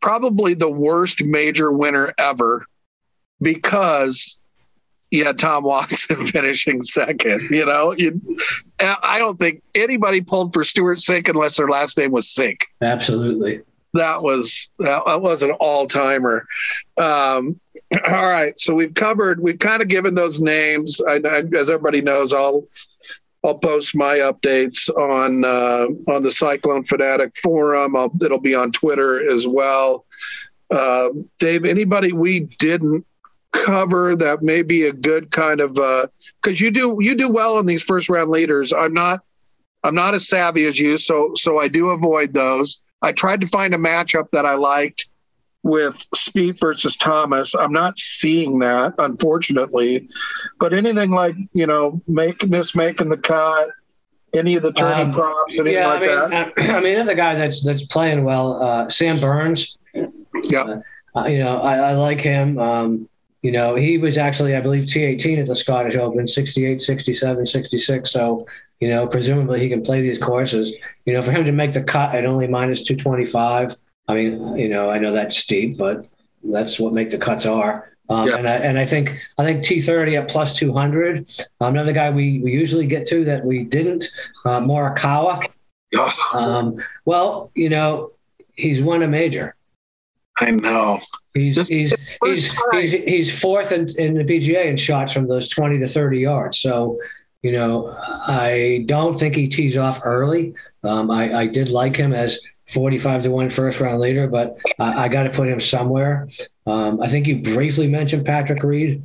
[0.00, 2.66] probably the worst major winner ever
[3.40, 4.38] because
[5.10, 7.48] yeah, Tom Watson finishing second.
[7.50, 8.20] You know, you,
[8.80, 12.56] I don't think anybody pulled for Stewart Cink unless their last name was Cink.
[12.82, 13.62] Absolutely.
[13.94, 16.46] That was that, was an all timer.
[16.96, 17.58] Um,
[18.06, 19.40] all right, so we've covered.
[19.40, 21.00] We've kind of given those names.
[21.00, 22.66] I, I, as everybody knows, I'll
[23.44, 27.96] I'll post my updates on uh, on the Cyclone Fanatic forum.
[27.96, 30.04] I'll, it'll be on Twitter as well.
[30.70, 33.06] Uh, Dave, anybody we didn't
[33.52, 35.74] cover that may be a good kind of
[36.42, 38.72] because you do you do well on these first round leaders.
[38.72, 39.20] I'm not
[39.84, 42.82] I'm not as savvy as you, so so I do avoid those.
[43.02, 45.06] I tried to find a matchup that I liked
[45.62, 47.54] with Spieth versus Thomas.
[47.54, 50.08] I'm not seeing that, unfortunately.
[50.58, 53.70] But anything like you know, make miss making the cut,
[54.32, 56.56] any of the tourney Um, props, anything yeah, like I that.
[56.58, 59.78] mean, I mean, another guy that's that's playing well, uh, Sam Burns.
[60.44, 60.80] Yeah.
[61.16, 62.58] Uh, you know, I, I like him.
[62.58, 63.08] Um,
[63.42, 68.10] you know, he was actually, I believe, T18 at the Scottish Open, 68, 67, 66.
[68.10, 68.46] So,
[68.80, 70.74] you know, presumably he can play these courses.
[71.04, 73.74] You know, for him to make the cut at only minus 225,
[74.08, 76.06] I mean, you know, I know that's steep, but
[76.42, 77.90] that's what make the cuts are.
[78.08, 78.36] Um, Yeah.
[78.36, 81.28] and, I, and I think I think T30 at plus 200.
[81.60, 84.06] Another guy we, we usually get to that we didn't,
[84.46, 85.44] uh, Morikawa.
[86.32, 88.12] Um, well, you know,
[88.54, 89.54] he's won a major.
[90.40, 91.00] I know.
[91.34, 95.48] He's This he's he's, he's he's fourth in, in the PGA in shots from those
[95.48, 96.58] twenty to thirty yards.
[96.58, 96.98] So,
[97.42, 100.54] you know, I don't think he tees off early.
[100.82, 105.04] Um, I, I did like him as forty-five to one first round leader, but I,
[105.04, 106.28] I got to put him somewhere.
[106.66, 109.04] Um, I think you briefly mentioned Patrick Reed.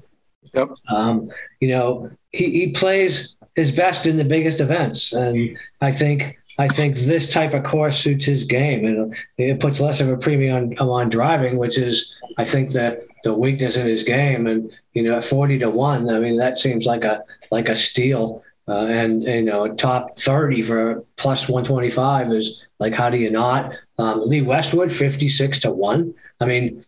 [0.53, 0.69] Yep.
[0.89, 6.39] Um, you know, he, he plays his best in the biggest events, and I think
[6.59, 10.17] I think this type of course suits his game, and it puts less of a
[10.17, 14.47] premium on, on driving, which is I think that the weakness in his game.
[14.47, 17.75] And you know, at forty to one, I mean that seems like a like a
[17.75, 18.43] steal.
[18.65, 23.17] Uh, and you know, top thirty for plus one twenty five is like how do
[23.17, 23.73] you not?
[23.97, 26.13] Um, Lee Westwood fifty six to one.
[26.39, 26.83] I mean,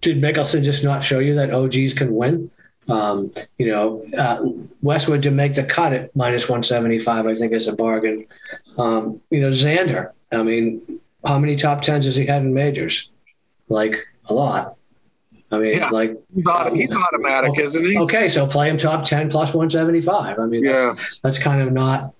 [0.00, 2.50] did Mickelson just not show you that OGs can win?
[2.88, 4.44] Um, you know, uh,
[4.82, 8.26] Westwood to make the cut at minus 175, I think is a bargain.
[8.76, 13.10] Um, you know, Xander, I mean, how many top tens has he had in majors?
[13.68, 14.76] Like a lot.
[15.54, 15.88] I mean, Yeah.
[15.90, 17.96] like, He's, auto, he's automatic, isn't he?
[17.98, 20.38] okay, so play him top 10 plus 175.
[20.38, 21.04] I mean, that's, Yeah.
[21.22, 22.12] that's kind of not,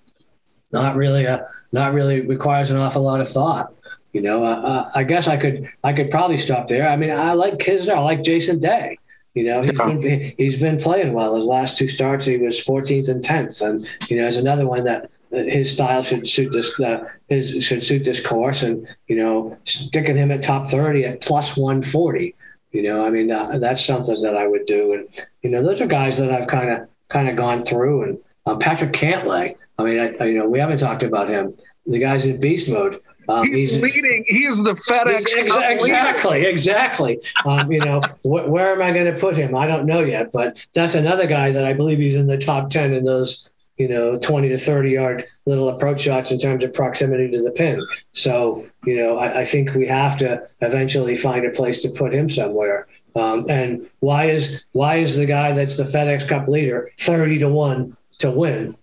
[0.71, 3.73] not really a, not really requires an awful lot of thought.
[4.13, 6.87] You know, uh, I guess I could, I could probably stop there.
[6.87, 8.97] I mean, I like Kisner, I like Jason Day.
[9.33, 9.89] You know, he's Yeah.
[9.89, 11.35] been he's been playing well.
[11.35, 14.85] His last two starts, he was 14th and 10th, and you know, there's another one
[14.85, 19.57] that his style should suit this uh, his should suit this course, and you know,
[19.65, 22.33] sticking him at top 30 at plus 140.
[22.75, 24.93] You know, I mean, uh, that's something that I would do.
[24.93, 25.07] And
[25.41, 28.03] you know, those are guys that I've kind of kind of gone through.
[28.03, 29.55] And uh, Patrick Cantlay.
[29.77, 31.55] I mean, I, I, you know, we haven't talked about him.
[31.87, 33.01] The guy's in beast mode.
[33.27, 34.25] Um, he's, he's, leading.
[34.27, 35.15] He is the FedEx.
[35.15, 36.49] Ex- exactly, leader.
[36.49, 37.19] exactly.
[37.45, 39.55] Um, you know, wh- where am I going to put him?
[39.55, 42.69] I don't know yet, but that's another guy that I believe he's in the top
[42.69, 46.73] ten in those, you know, twenty to thirty yard little approach shots in terms of
[46.73, 47.85] proximity to the pin.
[48.13, 52.13] So, you know, I, I think we have to eventually find a place to put
[52.13, 52.87] him somewhere.
[53.15, 57.49] Um, and why is why is the guy that's the FedEx Cup leader thirty to
[57.49, 58.77] one to win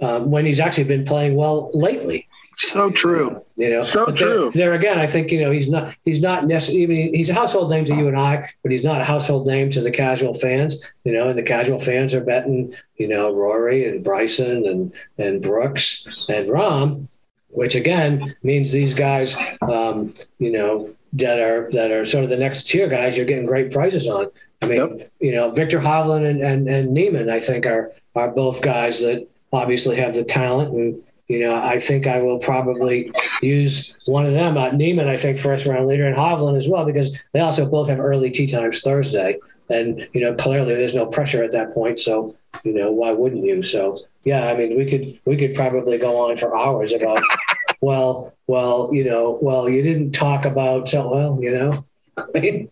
[0.00, 2.27] um, when he's actually been playing well lately?
[2.58, 3.44] So true.
[3.54, 4.50] You know, so true.
[4.52, 7.70] There, there, again, I think you know he's not he's not necessarily he's a household
[7.70, 10.84] name to you and I, but he's not a household name to the casual fans.
[11.04, 15.40] You know, and the casual fans are betting you know Rory and Bryson and and
[15.40, 17.06] Brooks and Rahm,
[17.50, 22.36] which again means these guys, um, you know, that are that are sort of the
[22.36, 23.16] next tier guys.
[23.16, 24.32] You're getting great prices on.
[24.62, 25.12] I mean, yep.
[25.20, 29.28] you know, Viktor Hovland and, and and Niemann, I think are are both guys that
[29.52, 33.12] obviously have the talent and you know, I think I will probably
[33.42, 34.56] use one of them.
[34.56, 37.88] Uh, Niemann, I think, first round leader, and Hovland as well, because they also both
[37.88, 39.38] have early tee times Thursday.
[39.68, 41.98] And, you know, clearly there's no pressure at that point.
[41.98, 43.62] So, you know, why wouldn't you?
[43.62, 47.20] So, yeah, I mean, we could we could probably go on for hours about,
[47.82, 51.72] well, well, you know, well, you didn't talk about so well, you know,
[52.16, 52.70] I mean,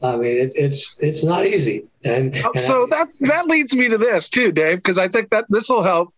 [0.00, 1.86] I mean, it, it's it's not easy.
[2.04, 5.30] And, and so I, that that leads me to this too, Dave, because I think
[5.30, 6.13] that this will help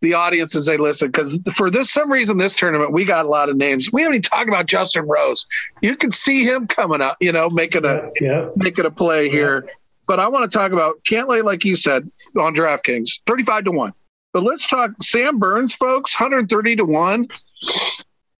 [0.00, 3.28] the audience as they listen because for this some reason this tournament we got a
[3.28, 3.92] lot of names.
[3.92, 5.46] We haven't even talked about Justin Rose.
[5.82, 8.48] You can see him coming up, you know, making a yeah.
[8.56, 9.32] making a play yeah.
[9.32, 9.68] here.
[10.06, 12.02] But I want to talk about Cantlay, like you said,
[12.36, 13.92] on DraftKings, thirty-five to one.
[14.32, 17.28] But let's talk Sam Burns, folks, hundred thirty to one.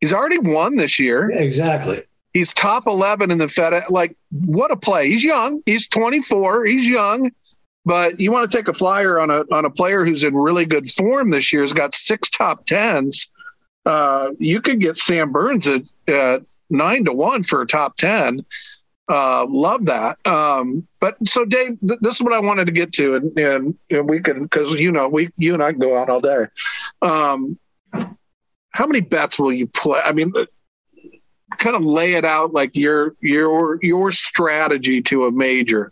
[0.00, 1.30] He's already won this year.
[1.30, 2.04] Yeah, exactly.
[2.32, 3.84] He's top eleven in the Fed.
[3.90, 5.08] Like, what a play!
[5.08, 5.62] He's young.
[5.66, 6.64] He's twenty-four.
[6.64, 7.30] He's young.
[7.84, 10.66] But you want to take a flyer on a on a player who's in really
[10.66, 13.28] good form this year, has got six top tens.
[13.86, 18.44] Uh, you could get Sam Burns at, at nine to one for a top ten.
[19.10, 20.18] Uh, love that.
[20.24, 23.78] Um, but so Dave, th- this is what I wanted to get to, and and,
[23.90, 26.46] and we can because you know we you and I can go out all day.
[27.02, 27.58] Um,
[28.70, 30.00] how many bets will you play?
[30.04, 30.32] I mean,
[31.58, 35.90] kind of lay it out like your your your strategy to a major.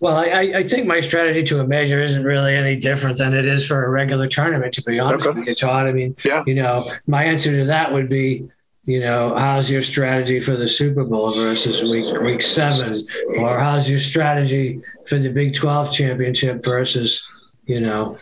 [0.00, 3.44] Well, I, I think my strategy to a major isn't really any different than it
[3.44, 5.38] is for a regular tournament, to be honest okay.
[5.38, 5.88] with you, Todd.
[5.88, 6.44] I mean, yeah.
[6.46, 8.48] you know, my answer to that would be,
[8.84, 13.02] you know, how's your strategy for the Super Bowl versus week week seven?
[13.40, 17.30] Or how's your strategy for the Big 12 championship versus,
[17.66, 18.16] you know,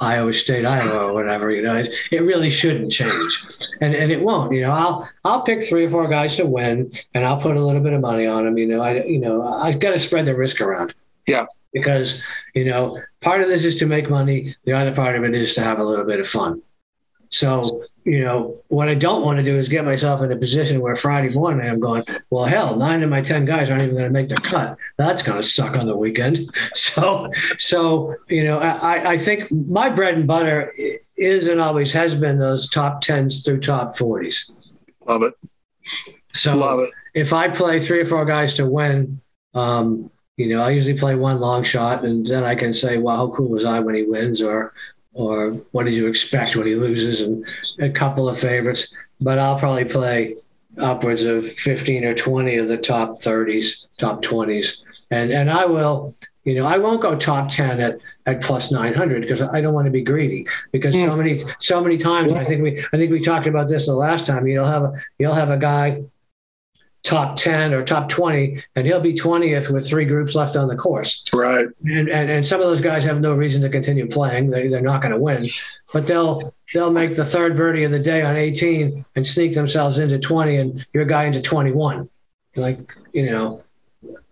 [0.00, 1.50] Iowa State, Iowa, or whatever.
[1.50, 3.38] You know, it, it really shouldn't change,
[3.80, 4.52] and and it won't.
[4.52, 7.64] You know, I'll I'll pick three or four guys to win, and I'll put a
[7.64, 8.56] little bit of money on them.
[8.56, 10.94] You know, I you know I've got to spread the risk around.
[11.26, 11.46] Yeah.
[11.72, 15.34] Because, you know, part of this is to make money, the other part of it
[15.34, 16.62] is to have a little bit of fun.
[17.32, 20.80] So, you know, what I don't want to do is get myself in a position
[20.80, 24.08] where Friday morning I'm going, well, hell, nine of my 10 guys aren't even going
[24.08, 24.76] to make the cut.
[24.98, 26.38] That's going to suck on the weekend.
[26.74, 30.72] So, so, you know, I, I think my bread and butter
[31.16, 34.50] is and always has been those top 10s through top 40s.
[35.06, 35.34] Love it.
[36.32, 36.90] So Love it.
[37.14, 39.20] if I play three or four guys to win,
[39.54, 43.16] um, you know, I usually play one long shot, and then I can say, "Well,
[43.16, 44.72] how cool was I when he wins?" or
[45.12, 47.20] or what did you expect when he loses?
[47.20, 47.44] And
[47.78, 50.36] a couple of favorites, but I'll probably play
[50.78, 54.80] upwards of 15 or 20 of the top 30s, top 20s.
[55.10, 59.20] And and I will, you know, I won't go top 10 at, at plus 900
[59.20, 62.62] because I don't want to be greedy because so many so many times I think
[62.62, 64.46] we I think we talked about this the last time.
[64.46, 66.02] You'll have a you'll have a guy
[67.02, 70.76] top 10 or top 20 and he'll be 20th with three groups left on the
[70.76, 71.24] course.
[71.32, 71.66] Right.
[71.84, 74.50] And and, and some of those guys have no reason to continue playing.
[74.50, 75.46] They, they're not going to win.
[75.92, 79.98] But they'll they'll make the third birdie of the day on 18 and sneak themselves
[79.98, 82.08] into 20 and your guy into 21
[82.56, 83.62] like you know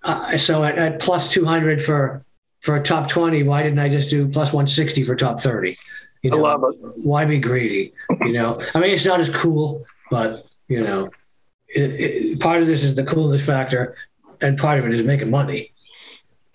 [0.02, 2.24] uh, so at, at plus 200 for
[2.60, 5.76] for a top 20 why didn't i just do plus 160 for top 30
[6.22, 6.92] you know, I love it.
[7.04, 7.92] why be greedy?
[8.22, 11.10] You know i mean it's not as cool but you know
[11.68, 13.96] it, it, part of this is the coolness factor,
[14.40, 15.72] and part of it is making money.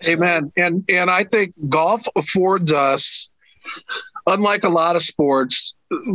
[0.06, 0.52] Amen.
[0.56, 3.30] And and I think golf affords us,
[4.26, 5.74] unlike a lot of sports,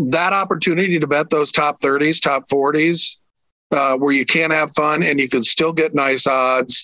[0.10, 3.18] that opportunity to bet those top thirties, top forties,
[3.72, 6.84] uh, where you can have fun and you can still get nice odds.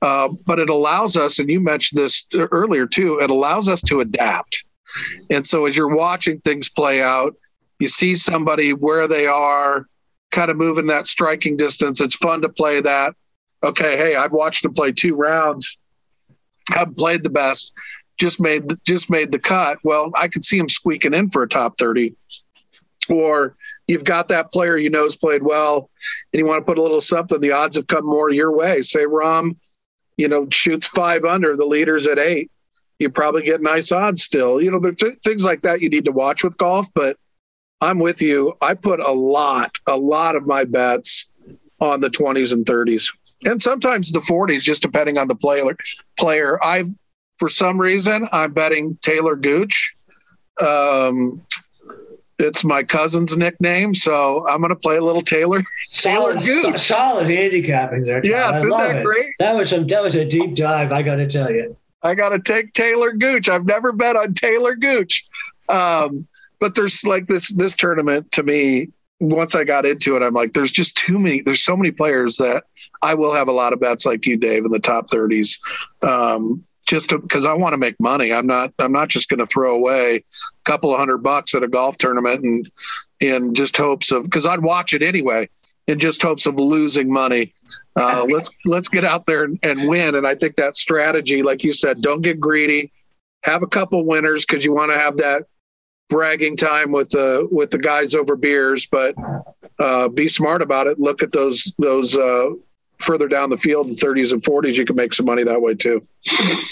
[0.00, 4.00] Uh, but it allows us, and you mentioned this earlier too, it allows us to
[4.00, 4.64] adapt.
[5.30, 7.34] And so as you're watching things play out,
[7.78, 9.86] you see somebody where they are,
[10.34, 12.00] kind of moving that striking distance.
[12.00, 13.14] It's fun to play that.
[13.62, 15.78] okay, hey, I've watched him play two rounds,
[16.70, 17.72] haven't played the best,
[18.18, 19.78] just made just made the cut.
[19.84, 22.14] Well, I could see him squeaking in for a top 30.
[23.08, 23.54] Or
[23.86, 25.90] you've got that player you know's played well,
[26.32, 28.82] and you want to put a little something, the odds have come more your way.
[28.82, 29.56] Say Rahm,
[30.16, 32.50] you know, shoots five under, the leader's at eight.
[32.98, 34.60] You probably get nice odds still.
[34.60, 37.18] You know, there's th- things like that you need to watch with golf, but
[37.80, 38.54] I'm with you.
[38.62, 41.28] I put a lot, a lot of my bets
[41.80, 43.14] on the 20s and 30s,
[43.44, 45.76] and sometimes the 40s, just depending on the player.
[46.18, 46.88] Player, I've
[47.38, 49.92] for some reason I'm betting Taylor Gooch.
[50.60, 51.42] Um,
[52.38, 55.62] it's my cousin's nickname, so I'm going to play a little Taylor.
[55.90, 58.20] Solid, Taylor so, solid handicapping there.
[58.20, 58.30] Tom.
[58.30, 59.04] Yes, I isn't that it.
[59.04, 59.26] great?
[59.38, 59.86] That was some.
[59.86, 60.92] That was a deep dive.
[60.92, 61.76] I got to tell you.
[62.02, 63.48] I got to take Taylor Gooch.
[63.48, 65.24] I've never bet on Taylor Gooch.
[65.68, 66.26] Um,
[66.60, 68.88] but there's like this this tournament to me.
[69.20, 71.40] Once I got into it, I'm like, there's just too many.
[71.40, 72.64] There's so many players that
[73.00, 75.58] I will have a lot of bets like you, Dave, in the top 30s.
[76.02, 78.32] Um, just because I want to make money.
[78.32, 78.72] I'm not.
[78.78, 81.96] I'm not just going to throw away a couple of hundred bucks at a golf
[81.96, 82.70] tournament and
[83.20, 85.48] in just hopes of because I'd watch it anyway
[85.86, 87.54] in just hopes of losing money.
[87.96, 90.14] Uh, let's let's get out there and, and win.
[90.14, 92.92] And I think that strategy, like you said, don't get greedy.
[93.42, 95.44] Have a couple winners because you want to have that
[96.08, 99.14] bragging time with the with the guys over beers, but
[99.78, 100.98] uh, be smart about it.
[100.98, 102.50] Look at those those uh,
[102.98, 104.74] further down the field, the 30s and 40s.
[104.74, 106.00] You can make some money that way too.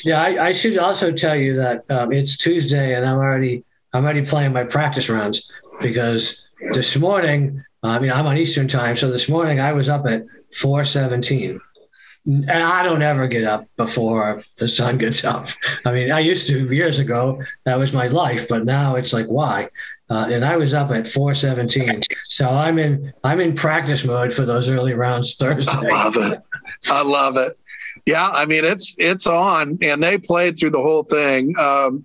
[0.05, 4.05] Yeah, I, I should also tell you that um, it's Tuesday, and I'm already I'm
[4.05, 9.11] already playing my practice rounds because this morning, I mean, I'm on Eastern time, so
[9.11, 10.24] this morning I was up at
[10.55, 11.59] 4:17.
[12.25, 15.49] And I don't ever get up before the sun gets up.
[15.85, 17.43] I mean, I used to years ago.
[17.64, 19.70] That was my life, but now it's like, why?
[20.09, 22.05] Uh, and I was up at 4:17.
[22.29, 25.73] So I'm in I'm in practice mode for those early rounds Thursday.
[25.91, 26.41] I love it.
[26.91, 27.59] I love it.
[28.07, 31.59] Yeah, I mean it's it's on, and they played through the whole thing.
[31.59, 32.05] Um,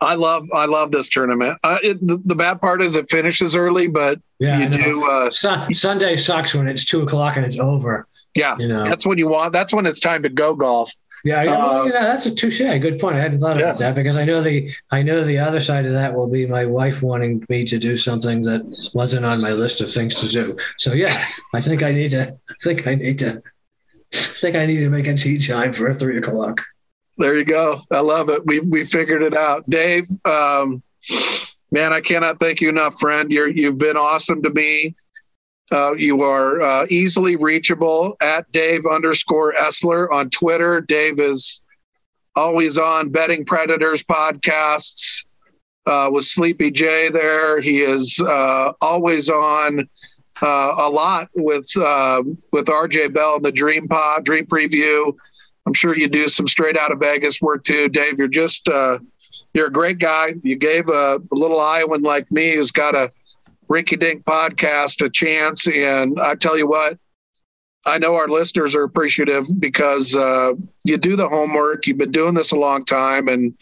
[0.00, 1.58] I love I love this tournament.
[1.62, 5.10] Uh, it, the, the bad part is it finishes early, but Yeah, you do.
[5.10, 8.06] Uh, Sun, Sunday sucks when it's two o'clock and it's over.
[8.34, 8.84] Yeah, You know.
[8.84, 9.52] that's when you want.
[9.52, 10.92] That's when it's time to go golf.
[11.22, 12.60] Yeah, Uh, you know, that's a touche.
[12.60, 13.16] Good point.
[13.16, 13.64] I hadn't thought Yeah.
[13.64, 16.46] about that because I know the I know the other side of that will be
[16.46, 18.62] my wife wanting me to do something that
[18.94, 20.56] wasn't on my list of things to do.
[20.78, 21.22] So yeah,
[21.52, 22.32] I think I need to.
[22.48, 23.42] I think I need to.
[24.12, 26.62] I think I need to make a tea time for three o'clock.
[27.18, 27.80] There you go.
[27.90, 28.46] I love it.
[28.46, 30.06] We we figured it out, Dave.
[30.24, 30.82] Um,
[31.70, 33.30] man, I cannot thank you enough, friend.
[33.30, 34.96] You're you've been awesome to me.
[35.72, 40.80] Uh, you are uh, easily reachable at Dave underscore Essler on Twitter.
[40.80, 41.62] Dave is
[42.34, 45.24] always on Betting Predators podcasts
[45.86, 47.08] uh, with Sleepy J.
[47.08, 49.88] There, he is uh, always on
[50.42, 55.14] uh, a lot with uh, with RJ Bell and the Dream Pod Dream Preview.
[55.66, 58.18] I'm sure you do some straight out of Vegas work too, Dave.
[58.18, 58.68] You're just
[59.52, 60.34] you're a great guy.
[60.42, 63.12] You gave a, a little Iowan like me who's got a
[63.70, 66.98] rinky dink podcast a chance, and I tell you what,
[67.86, 70.52] I know our listeners are appreciative because uh,
[70.84, 71.86] you do the homework.
[71.86, 73.54] You've been doing this a long time, and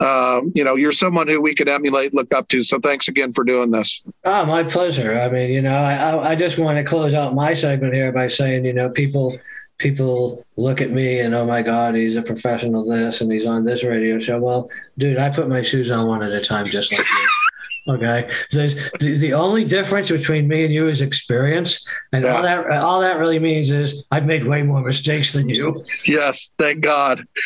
[0.00, 2.62] um, you know you're someone who we could emulate, look up to.
[2.62, 4.02] So thanks again for doing this.
[4.24, 5.18] Oh, my pleasure.
[5.18, 8.12] I mean, you know, I I- I just want to close out my segment here
[8.12, 9.38] by saying, you know, people
[9.78, 13.64] people look at me and oh my god, he's a professional this and he's on
[13.64, 14.38] this radio show.
[14.38, 17.21] Well, dude, I put my shoes on one at a time, just like you.
[17.88, 22.70] Okay, There's, the the only difference between me and you is experience, and all that
[22.70, 25.84] all that really means is I've made way more mistakes than you.
[26.06, 27.26] Yes, thank God.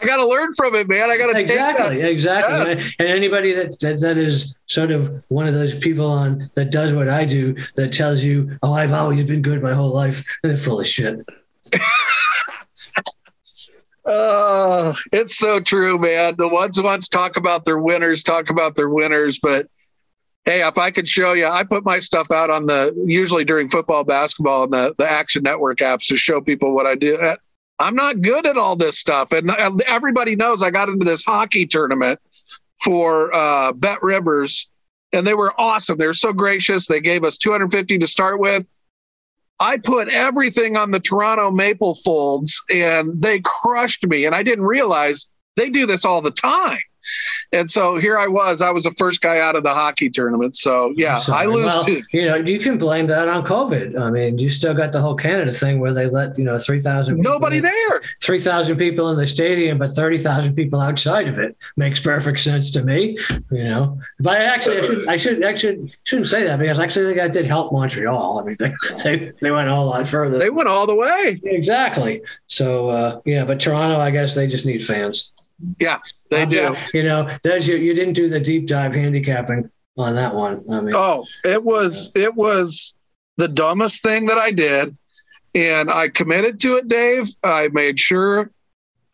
[0.00, 1.10] I got to learn from it, man.
[1.10, 2.10] I got to exactly, take that.
[2.10, 2.74] exactly.
[2.74, 2.94] Yes.
[3.00, 6.92] And anybody that, that that is sort of one of those people on that does
[6.92, 10.56] what I do that tells you, "Oh, I've always been good my whole life," they're
[10.56, 11.26] full of shit.
[14.10, 16.34] Oh, it's so true, man.
[16.38, 19.38] The ones wants talk about their winners, talk about their winners.
[19.38, 19.66] But
[20.46, 23.68] hey, if I could show you, I put my stuff out on the usually during
[23.68, 27.18] football, basketball, and the the Action Network apps to show people what I do.
[27.18, 27.36] Uh,
[27.78, 31.22] I'm not good at all this stuff, and uh, everybody knows I got into this
[31.22, 32.18] hockey tournament
[32.82, 34.70] for uh, Bet Rivers,
[35.12, 35.98] and they were awesome.
[35.98, 36.86] They were so gracious.
[36.86, 38.66] They gave us 250 to start with.
[39.60, 44.24] I put everything on the Toronto Maple Folds and they crushed me.
[44.24, 46.78] And I didn't realize they do this all the time.
[47.52, 48.60] And so here I was.
[48.60, 50.54] I was the first guy out of the hockey tournament.
[50.56, 52.02] So yeah, I lose well, too.
[52.12, 53.98] You know, you can blame that on COVID.
[53.98, 56.80] I mean, you still got the whole Canada thing where they let you know three
[56.80, 61.38] thousand nobody there, three thousand people in the stadium, but thirty thousand people outside of
[61.38, 63.18] it makes perfect sense to me.
[63.50, 67.08] You know, but actually, I should I should actually shouldn't say that because actually I
[67.08, 68.40] think I did help Montreal.
[68.40, 70.38] I mean, they they, they went a whole lot further.
[70.38, 71.40] They went all the way.
[71.44, 72.20] Exactly.
[72.46, 75.32] So uh, yeah, but Toronto, I guess they just need fans.
[75.80, 75.98] Yeah,
[76.30, 76.76] they I'm do.
[76.94, 77.66] you know, there's.
[77.66, 80.64] You didn't do the deep dive handicapping on that one.
[80.70, 82.96] I mean, oh, it was it was
[83.36, 84.96] the dumbest thing that I did,
[85.54, 87.28] and I committed to it, Dave.
[87.42, 88.50] I made sure.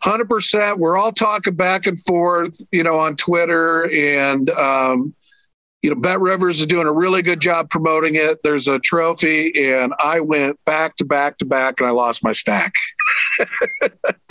[0.03, 0.77] 100%.
[0.77, 5.15] We're all talking back and forth, you know, on Twitter and um,
[5.85, 8.43] you know, Bet Rivers is doing a really good job promoting it.
[8.43, 12.33] There's a trophy, and I went back to back to back, and I lost my
[12.33, 12.73] stack.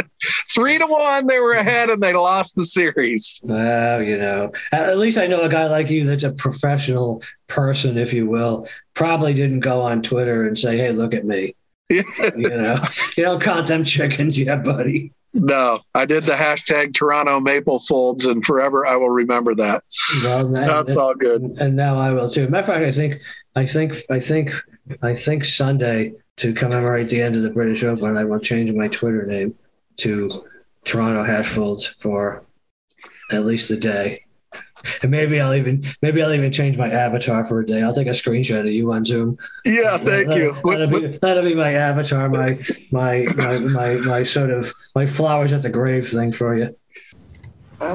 [0.54, 3.42] Three to one, they were ahead, and they lost the series.
[3.44, 7.98] Well, you know, at least I know a guy like you that's a professional person,
[7.98, 8.68] if you will.
[8.94, 11.56] Probably didn't go on Twitter and say, "Hey, look at me."
[11.90, 12.04] you
[12.36, 12.84] know,
[13.18, 15.12] you don't count them chickens yet, buddy.
[15.34, 19.84] No, I did the hashtag Toronto Maple Folds, and forever I will remember that.
[20.24, 21.42] Well, that, that's all good.
[21.42, 22.48] And now I will too.
[22.48, 23.22] Matter of fact, I think,
[23.56, 24.54] I think, I think,
[25.02, 28.88] I think Sunday to commemorate the end of the British Open, I will change my
[28.88, 29.56] Twitter name
[29.98, 30.30] to
[30.86, 32.44] Toronto Hash Folds for
[33.32, 34.22] at least a day.
[35.02, 37.82] And maybe I'll even maybe I'll even change my avatar for a day.
[37.82, 39.38] I'll take a screenshot of you on Zoom.
[39.64, 40.58] Yeah, thank that, you.
[40.66, 42.60] That'll, be, that'll be my avatar, my,
[42.92, 46.76] my my my my sort of my flowers at the grave thing for you.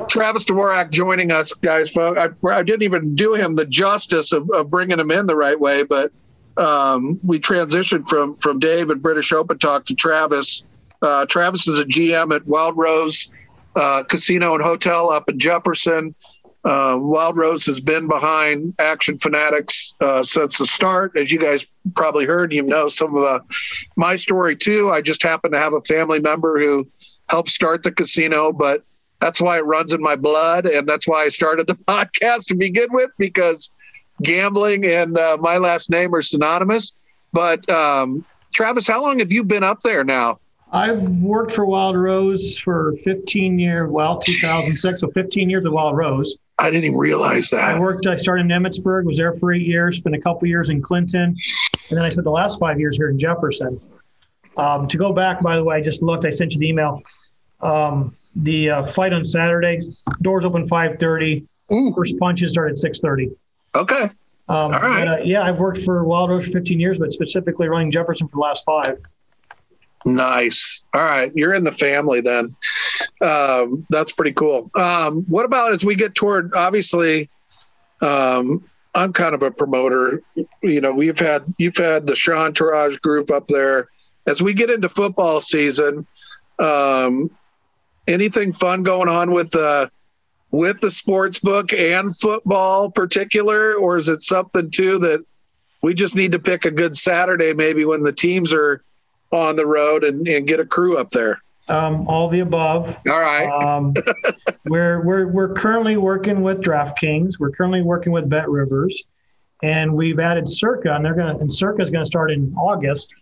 [0.08, 1.96] Travis Dvorak joining us, guys.
[1.96, 5.58] I, I didn't even do him the justice of, of bringing him in the right
[5.58, 6.10] way, but
[6.56, 10.64] um, we transitioned from from Dave and British Open Talk to Travis.
[11.02, 13.28] Uh, Travis is a GM at Wild Rose
[13.78, 16.14] uh, Casino and Hotel up in Jefferson.
[16.64, 21.16] Uh, Wild Rose has been behind Action Fanatics uh, since the start.
[21.16, 23.38] As you guys probably heard, you know some of uh,
[23.96, 24.90] my story too.
[24.90, 26.88] I just happen to have a family member who
[27.28, 28.82] helped start the casino, but
[29.20, 32.56] that's why it runs in my blood, and that's why I started the podcast to
[32.56, 33.74] begin with because
[34.22, 36.92] gambling and uh, my last name are synonymous.
[37.32, 40.40] But um, Travis, how long have you been up there now?
[40.72, 45.96] I've worked for Wild Rose for 15 years, well, 2006, so 15 years at Wild
[45.96, 46.38] Rose.
[46.58, 47.60] I didn't even realize that.
[47.60, 50.70] I worked, I started in Emmetsburg, was there for eight years, spent a couple years
[50.70, 51.36] in Clinton,
[51.88, 53.80] and then I spent the last five years here in Jefferson.
[54.56, 57.02] Um, to go back, by the way, I just looked, I sent you the email.
[57.60, 59.80] Um, the uh, fight on Saturday,
[60.20, 61.46] doors open 5.30.
[61.72, 61.94] Ooh.
[61.94, 63.34] First punches start at 6.30.
[63.74, 64.02] Okay.
[64.02, 64.10] Um,
[64.48, 65.08] All right.
[65.08, 68.36] Uh, yeah, I've worked for Wild Rose for 15 years, but specifically running Jefferson for
[68.36, 68.98] the last five.
[70.04, 70.84] Nice.
[70.94, 72.48] All right, you're in the family then.
[73.20, 74.70] Um, that's pretty cool.
[74.74, 76.54] Um, what about as we get toward?
[76.54, 77.28] Obviously,
[78.00, 80.22] um, I'm kind of a promoter.
[80.62, 83.88] You know, we've had you've had the Entourage group up there.
[84.26, 86.06] As we get into football season,
[86.58, 87.30] um,
[88.06, 89.90] anything fun going on with the
[90.50, 95.24] with the sports book and football particular, or is it something too that
[95.82, 98.82] we just need to pick a good Saturday maybe when the teams are
[99.30, 101.40] on the road and, and get a crew up there?
[101.68, 102.96] Um, all the above.
[103.08, 103.46] All right.
[103.46, 103.94] um,
[104.66, 107.38] we're we're we're currently working with DraftKings.
[107.38, 109.04] We're currently working with Bet Rivers,
[109.62, 113.12] and we've added Circa, and they're gonna and Circa is gonna start in August.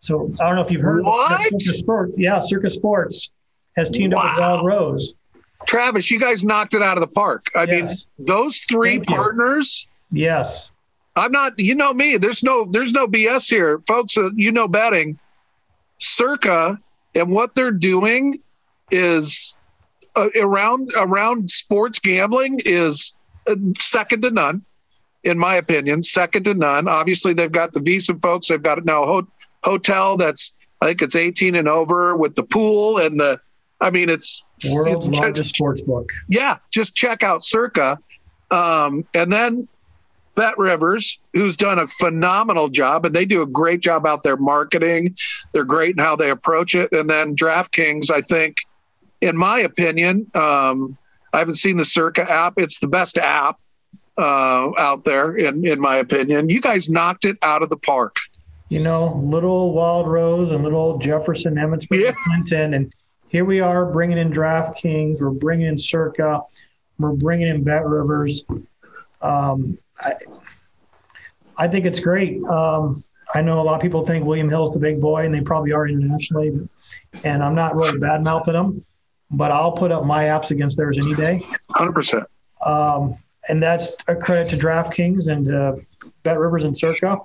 [0.00, 1.04] So I don't know if you've heard.
[1.04, 1.42] What?
[1.60, 2.12] Circa Sports.
[2.16, 3.30] Yeah, Circa Sports
[3.76, 4.20] has teamed wow.
[4.20, 5.14] up with Wild Rose.
[5.66, 7.46] Travis, you guys knocked it out of the park.
[7.54, 7.70] I yes.
[7.70, 9.86] mean, those three Thank partners.
[10.10, 10.22] You.
[10.22, 10.70] Yes.
[11.18, 11.58] I'm not.
[11.58, 12.16] You know me.
[12.16, 12.64] There's no.
[12.64, 14.16] There's no BS here, folks.
[14.16, 15.18] Uh, you know betting.
[15.98, 16.78] Circa
[17.14, 18.40] and what they're doing
[18.90, 19.54] is
[20.14, 23.12] uh, around around sports gambling is
[23.48, 24.62] uh, second to none,
[25.24, 26.02] in my opinion.
[26.02, 26.88] Second to none.
[26.88, 28.48] Obviously, they've got the Visa folks.
[28.48, 29.28] They've got now a ho-
[29.64, 33.40] hotel that's I think it's 18 and over with the pool and the.
[33.80, 36.10] I mean, it's world's largest sports book.
[36.28, 37.98] Yeah, just check out Circa,
[38.50, 39.68] um, and then
[40.38, 44.36] Bet Rivers, who's done a phenomenal job, and they do a great job out there
[44.36, 45.16] marketing.
[45.52, 46.92] They're great in how they approach it.
[46.92, 48.58] And then DraftKings, I think,
[49.20, 50.96] in my opinion, um,
[51.32, 52.54] I haven't seen the Circa app.
[52.56, 53.58] It's the best app
[54.16, 56.50] uh, out there, in, in my opinion.
[56.50, 58.14] You guys knocked it out of the park.
[58.68, 62.12] You know, little Wild Rose and little Jefferson, Emmetsburg, yeah.
[62.26, 62.92] Clinton, and
[63.26, 65.20] here we are bringing in DraftKings.
[65.20, 66.42] We're bringing in Circa.
[66.96, 68.44] We're bringing in Bet Rivers.
[69.20, 70.14] Um, I,
[71.56, 72.42] I think it's great.
[72.44, 73.02] Um,
[73.34, 75.72] I know a lot of people think William Hill's the big boy, and they probably
[75.72, 76.66] are internationally.
[77.24, 78.84] And I'm not really bad mouthing them.
[79.30, 81.42] but I'll put up my apps against theirs any day.
[81.72, 82.24] Hundred percent.
[82.64, 83.16] Um,
[83.48, 85.76] and that's a credit to DraftKings and uh,
[86.22, 87.18] Bet Rivers and Circa.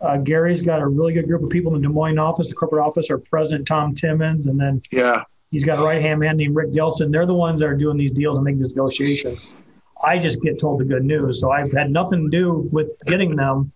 [0.00, 2.54] Uh, Gary's got a really good group of people in the Des Moines office, the
[2.54, 5.24] corporate office, our president Tom Timmons, and then Yeah.
[5.50, 7.10] he's got a right hand man named Rick Gelson.
[7.10, 9.50] They're the ones that are doing these deals and making these negotiations.
[10.02, 13.36] I just get told the good news, so I've had nothing to do with getting
[13.36, 13.72] them,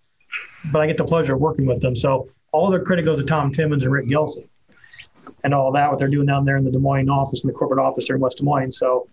[0.71, 1.95] but I get the pleasure of working with them.
[1.95, 4.47] So all their credit goes to Tom Timmons and Rick Gelson,
[5.43, 7.57] and all that what they're doing down there in the Des Moines office, and the
[7.57, 8.77] corporate office there in West Des Moines.
[8.77, 9.07] So.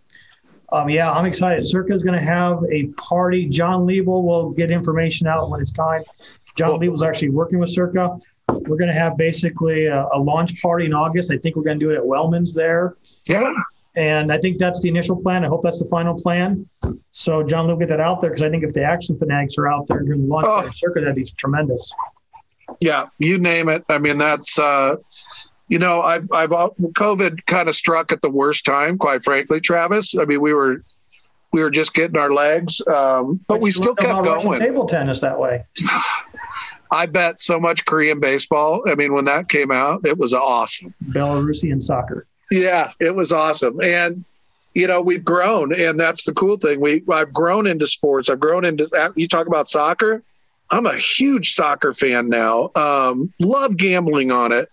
[0.73, 1.67] Um, yeah, I'm excited.
[1.67, 3.47] Circa is going to have a party.
[3.47, 6.03] John Liebel will get information out when it's time.
[6.55, 6.79] John Cool.
[6.79, 8.17] Liebel's actually working with Circa.
[8.49, 11.33] We're going to have basically a, a launch party in August.
[11.33, 12.95] I think we're going to do it at Wellman's there.
[13.27, 13.53] Yeah.
[13.97, 15.45] And I think that's the initial plan.
[15.45, 16.69] I hope that's the final plan.
[17.13, 19.69] So John will get that out there because I think if the action fanatics are
[19.69, 20.69] out there during the launch Oh.
[20.73, 21.93] Circa, that'd be tremendous.
[22.81, 23.07] Yeah.
[23.19, 23.85] You name it.
[23.89, 24.97] I mean, that's, uh,
[25.69, 29.61] you know, I've, I've, uh, COVID kind of struck at the worst time, quite frankly,
[29.61, 30.17] Travis.
[30.17, 30.85] I mean, we were,
[31.53, 34.61] we were just getting our legs, um, but we still kept about Russian going.
[34.61, 35.65] Table tennis that way.
[36.93, 38.83] I bet so much Korean baseball.
[38.89, 40.95] I mean, when that came out, it was awesome.
[41.09, 42.27] Belarusian soccer.
[42.51, 43.81] Yeah, it was awesome.
[43.81, 44.25] And
[44.75, 46.81] you know, we've grown and that's the cool thing.
[46.81, 48.31] We I've grown into sports.
[48.31, 50.23] I've grown into you talk about soccer.
[50.71, 52.71] I'm a huge soccer fan now.
[52.77, 54.71] Um, love gambling on it,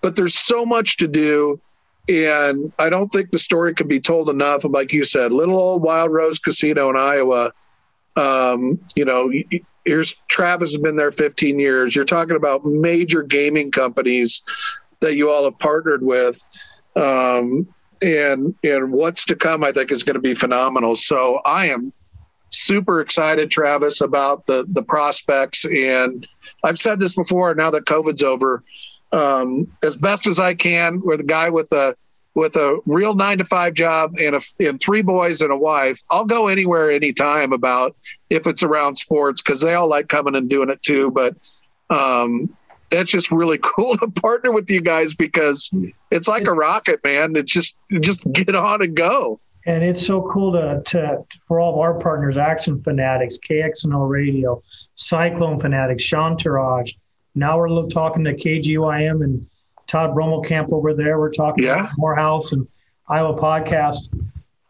[0.00, 1.60] but there's so much to do.
[2.08, 4.64] And I don't think the story can be told enough.
[4.64, 7.52] And like you said, little old Wild Rose Casino in Iowa.
[8.16, 9.32] Um, you know,
[9.84, 11.94] here's Travis has been there 15 years.
[11.94, 14.42] You're talking about major gaming companies
[15.00, 16.44] that you all have partnered with
[16.96, 17.66] um,
[18.00, 20.96] and and what's to come, I think, is going to be phenomenal.
[20.96, 21.92] So I am
[22.50, 25.64] super excited, Travis, about the the prospects.
[25.64, 26.26] And
[26.64, 27.54] I've said this before.
[27.54, 28.62] Now that COVID's over,
[29.12, 31.96] um, as best as I can, with a guy with a
[32.34, 36.00] with a real nine to five job and a and three boys and a wife,
[36.10, 37.52] I'll go anywhere, anytime.
[37.52, 37.96] About
[38.30, 41.10] if it's around sports because they all like coming and doing it too.
[41.10, 41.36] But
[41.90, 42.56] um,
[42.92, 45.70] it's just really cool to partner with you guys because
[46.10, 47.36] it's like a rocket, man.
[47.36, 49.40] It's just just get on and go.
[49.64, 54.60] And it's so cool to, to for all of our partners, Action Fanatics, KXNO Radio,
[54.96, 56.92] Cyclone Fanatics, Sean Taraj.
[57.34, 59.46] Now we're talking to KGYM and
[59.86, 61.18] Todd Brommelkamp over there.
[61.18, 61.90] We're talking Yeah.
[61.96, 62.66] Morehouse and
[63.08, 64.08] Iowa Podcast.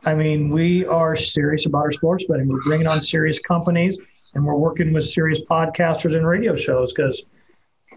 [0.05, 2.49] I mean, we are serious about our sports betting.
[2.49, 3.99] We're bringing on serious companies
[4.35, 7.23] and we're working with serious podcasters and radio shows because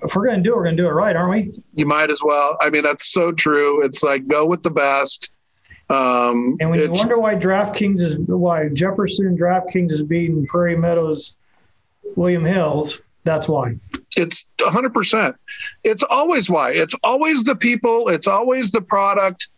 [0.05, 1.53] if we're going to do it, we're going to do it right, aren't we?
[1.73, 2.57] You might as well.
[2.61, 3.83] I mean, that's so true.
[3.83, 5.31] It's like go with the best.
[5.89, 11.35] Um, And when you wonder why DraftKings is why Jefferson DraftKings is beating Prairie Meadows,
[12.15, 13.73] William Hills, that's why.
[14.17, 15.35] it's 100%
[15.83, 19.49] it's always why it's always the people it's always the product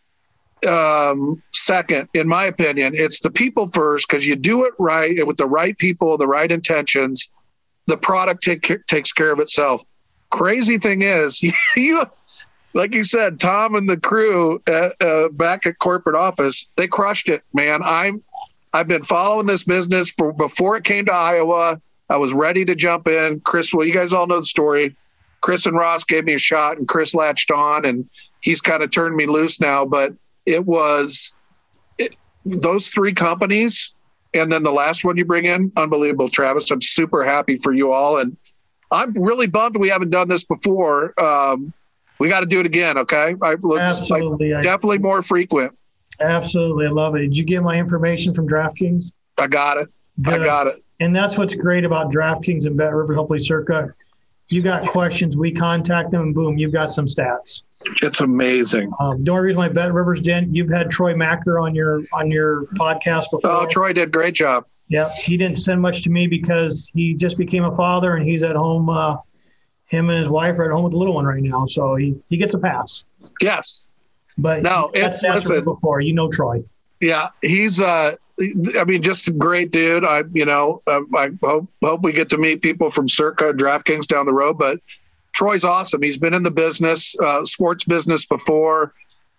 [0.67, 5.27] um second in my opinion it's the people first because you do it right and
[5.27, 7.31] with the right people the right intentions
[7.85, 9.83] the product take, takes care of itself
[10.29, 11.41] crazy thing is
[11.75, 12.03] you
[12.73, 17.29] like you said tom and the crew at, uh, back at corporate office they crushed
[17.29, 18.21] it man i'm
[18.73, 22.75] i've been following this business for before it came to iowa I was ready to
[22.75, 23.41] jump in.
[23.41, 24.95] Chris, well, you guys all know the story.
[25.41, 28.09] Chris and Ross gave me a shot, and Chris latched on, and
[28.41, 29.85] he's kind of turned me loose now.
[29.85, 30.13] But
[30.45, 31.35] it was
[31.97, 32.15] it,
[32.45, 33.93] those three companies,
[34.33, 36.71] and then the last one you bring in, unbelievable, Travis.
[36.71, 38.35] I'm super happy for you all, and
[38.91, 41.19] I'm really bummed we haven't done this before.
[41.19, 41.73] Um,
[42.19, 43.35] we got to do it again, okay?
[43.41, 44.53] I, let's, like, Absolutely.
[44.53, 45.77] I, definitely more frequent.
[46.19, 46.87] absolutely.
[46.87, 47.19] I love it.
[47.19, 49.11] Did you get my information from DraftKings?
[49.37, 49.89] I got it.
[50.25, 50.83] I got it.
[50.99, 53.93] And that's what's great about DraftKings and Bet River, hopefully Circa.
[54.49, 57.63] You got questions, we contact them, and boom, you've got some stats.
[58.01, 58.91] It's amazing.
[58.99, 62.31] Um, the only reason why Bet Rivers didn't, you've had Troy Macker on your on
[62.31, 63.51] your podcast before.
[63.51, 64.65] Oh, Troy did a great job.
[64.89, 68.43] Yep, he didn't send much to me because he just became a father and he's
[68.43, 68.89] at home.
[68.89, 69.17] Uh,
[69.85, 72.15] him and his wife are at home with the little one right now, so he
[72.29, 73.03] he gets a pass.
[73.41, 73.91] Yes,
[74.37, 75.63] But No, that's it's- that's listen.
[75.63, 76.63] before you know Troy.
[77.01, 80.05] Yeah, he's uh I mean just a great dude.
[80.05, 84.07] I you know, uh, I hope hope we get to meet people from Circa DraftKings
[84.07, 84.79] down the road, but
[85.33, 86.01] Troy's awesome.
[86.01, 88.93] He's been in the business, uh, sports business before.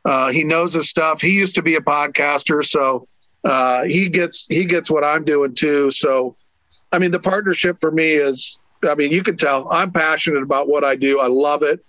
[0.05, 1.21] Uh, he knows his stuff.
[1.21, 3.09] He used to be a podcaster, so
[3.45, 5.91] uh, he gets he gets what I'm doing too.
[5.91, 6.37] So,
[6.93, 8.59] I mean, the partnership for me is,
[8.89, 11.21] I mean, you can tell I'm passionate about what I do.
[11.21, 11.85] I love it.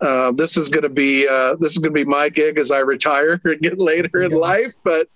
[0.00, 2.70] Uh, this is going to be uh, this is going to be my gig as
[2.70, 4.36] I retire and get later in Yeah.
[4.38, 5.08] life, but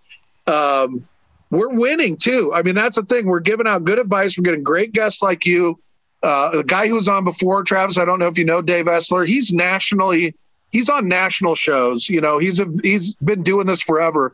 [0.47, 1.07] um,
[1.51, 2.53] we're winning too.
[2.55, 3.27] I mean, that's the thing.
[3.27, 4.39] We're giving out good advice.
[4.39, 5.79] We're getting great guests like you.
[6.23, 8.87] Uh, the guy who was on before, Travis, I don't know if you know Dave
[8.87, 9.27] Essler.
[9.27, 10.35] He's nationally
[10.71, 12.09] he's on national shows.
[12.09, 14.33] You know, he's a, he's been doing this forever,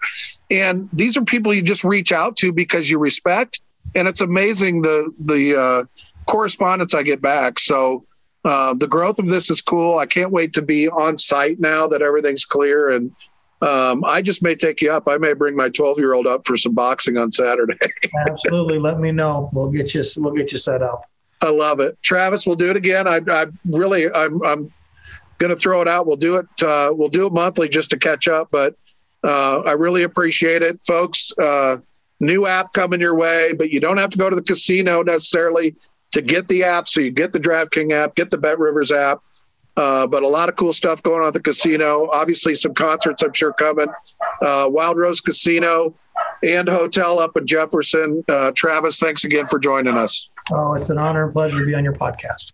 [0.50, 3.60] and these are people you just reach out to because you respect,
[3.94, 5.84] and it's amazing the the uh,
[6.26, 7.58] correspondence I get back.
[7.58, 8.04] So
[8.44, 9.98] uh, the growth of this is cool.
[9.98, 13.14] I can't wait to be on site now that everything's clear and.
[13.62, 15.08] Um, I just may take you up.
[15.08, 17.78] I may bring my 12 year old up for some boxing on Saturday.
[18.28, 18.78] Absolutely.
[18.78, 19.48] Let me know.
[19.54, 21.08] We'll get you, we'll get you set up.
[21.40, 21.96] I love it.
[22.02, 23.08] Travis, we'll do it again.
[23.08, 24.72] I, I really, I'm, I'm
[25.38, 26.06] going to throw it out.
[26.06, 26.62] We'll do it.
[26.62, 28.48] Uh, we'll do it monthly just to catch up.
[28.50, 28.76] But
[29.22, 31.32] uh, I really appreciate it, folks.
[31.38, 31.78] Uh,
[32.20, 35.76] new app coming your way, but you don't have to go to the casino necessarily
[36.12, 36.88] to get the app.
[36.88, 39.20] So you get the DraftKings app, get the Bet Rivers app.
[39.76, 42.08] Uh, but a lot of cool stuff going on at the casino.
[42.12, 43.88] Obviously, some concerts I'm sure coming.
[44.40, 45.94] Uh, Wild Rose Casino
[46.44, 48.22] and Hotel up in Jefferson.
[48.28, 50.30] Uh, Travis, thanks again for joining us.
[50.52, 52.52] Oh, it's an honor and pleasure to be on your podcast.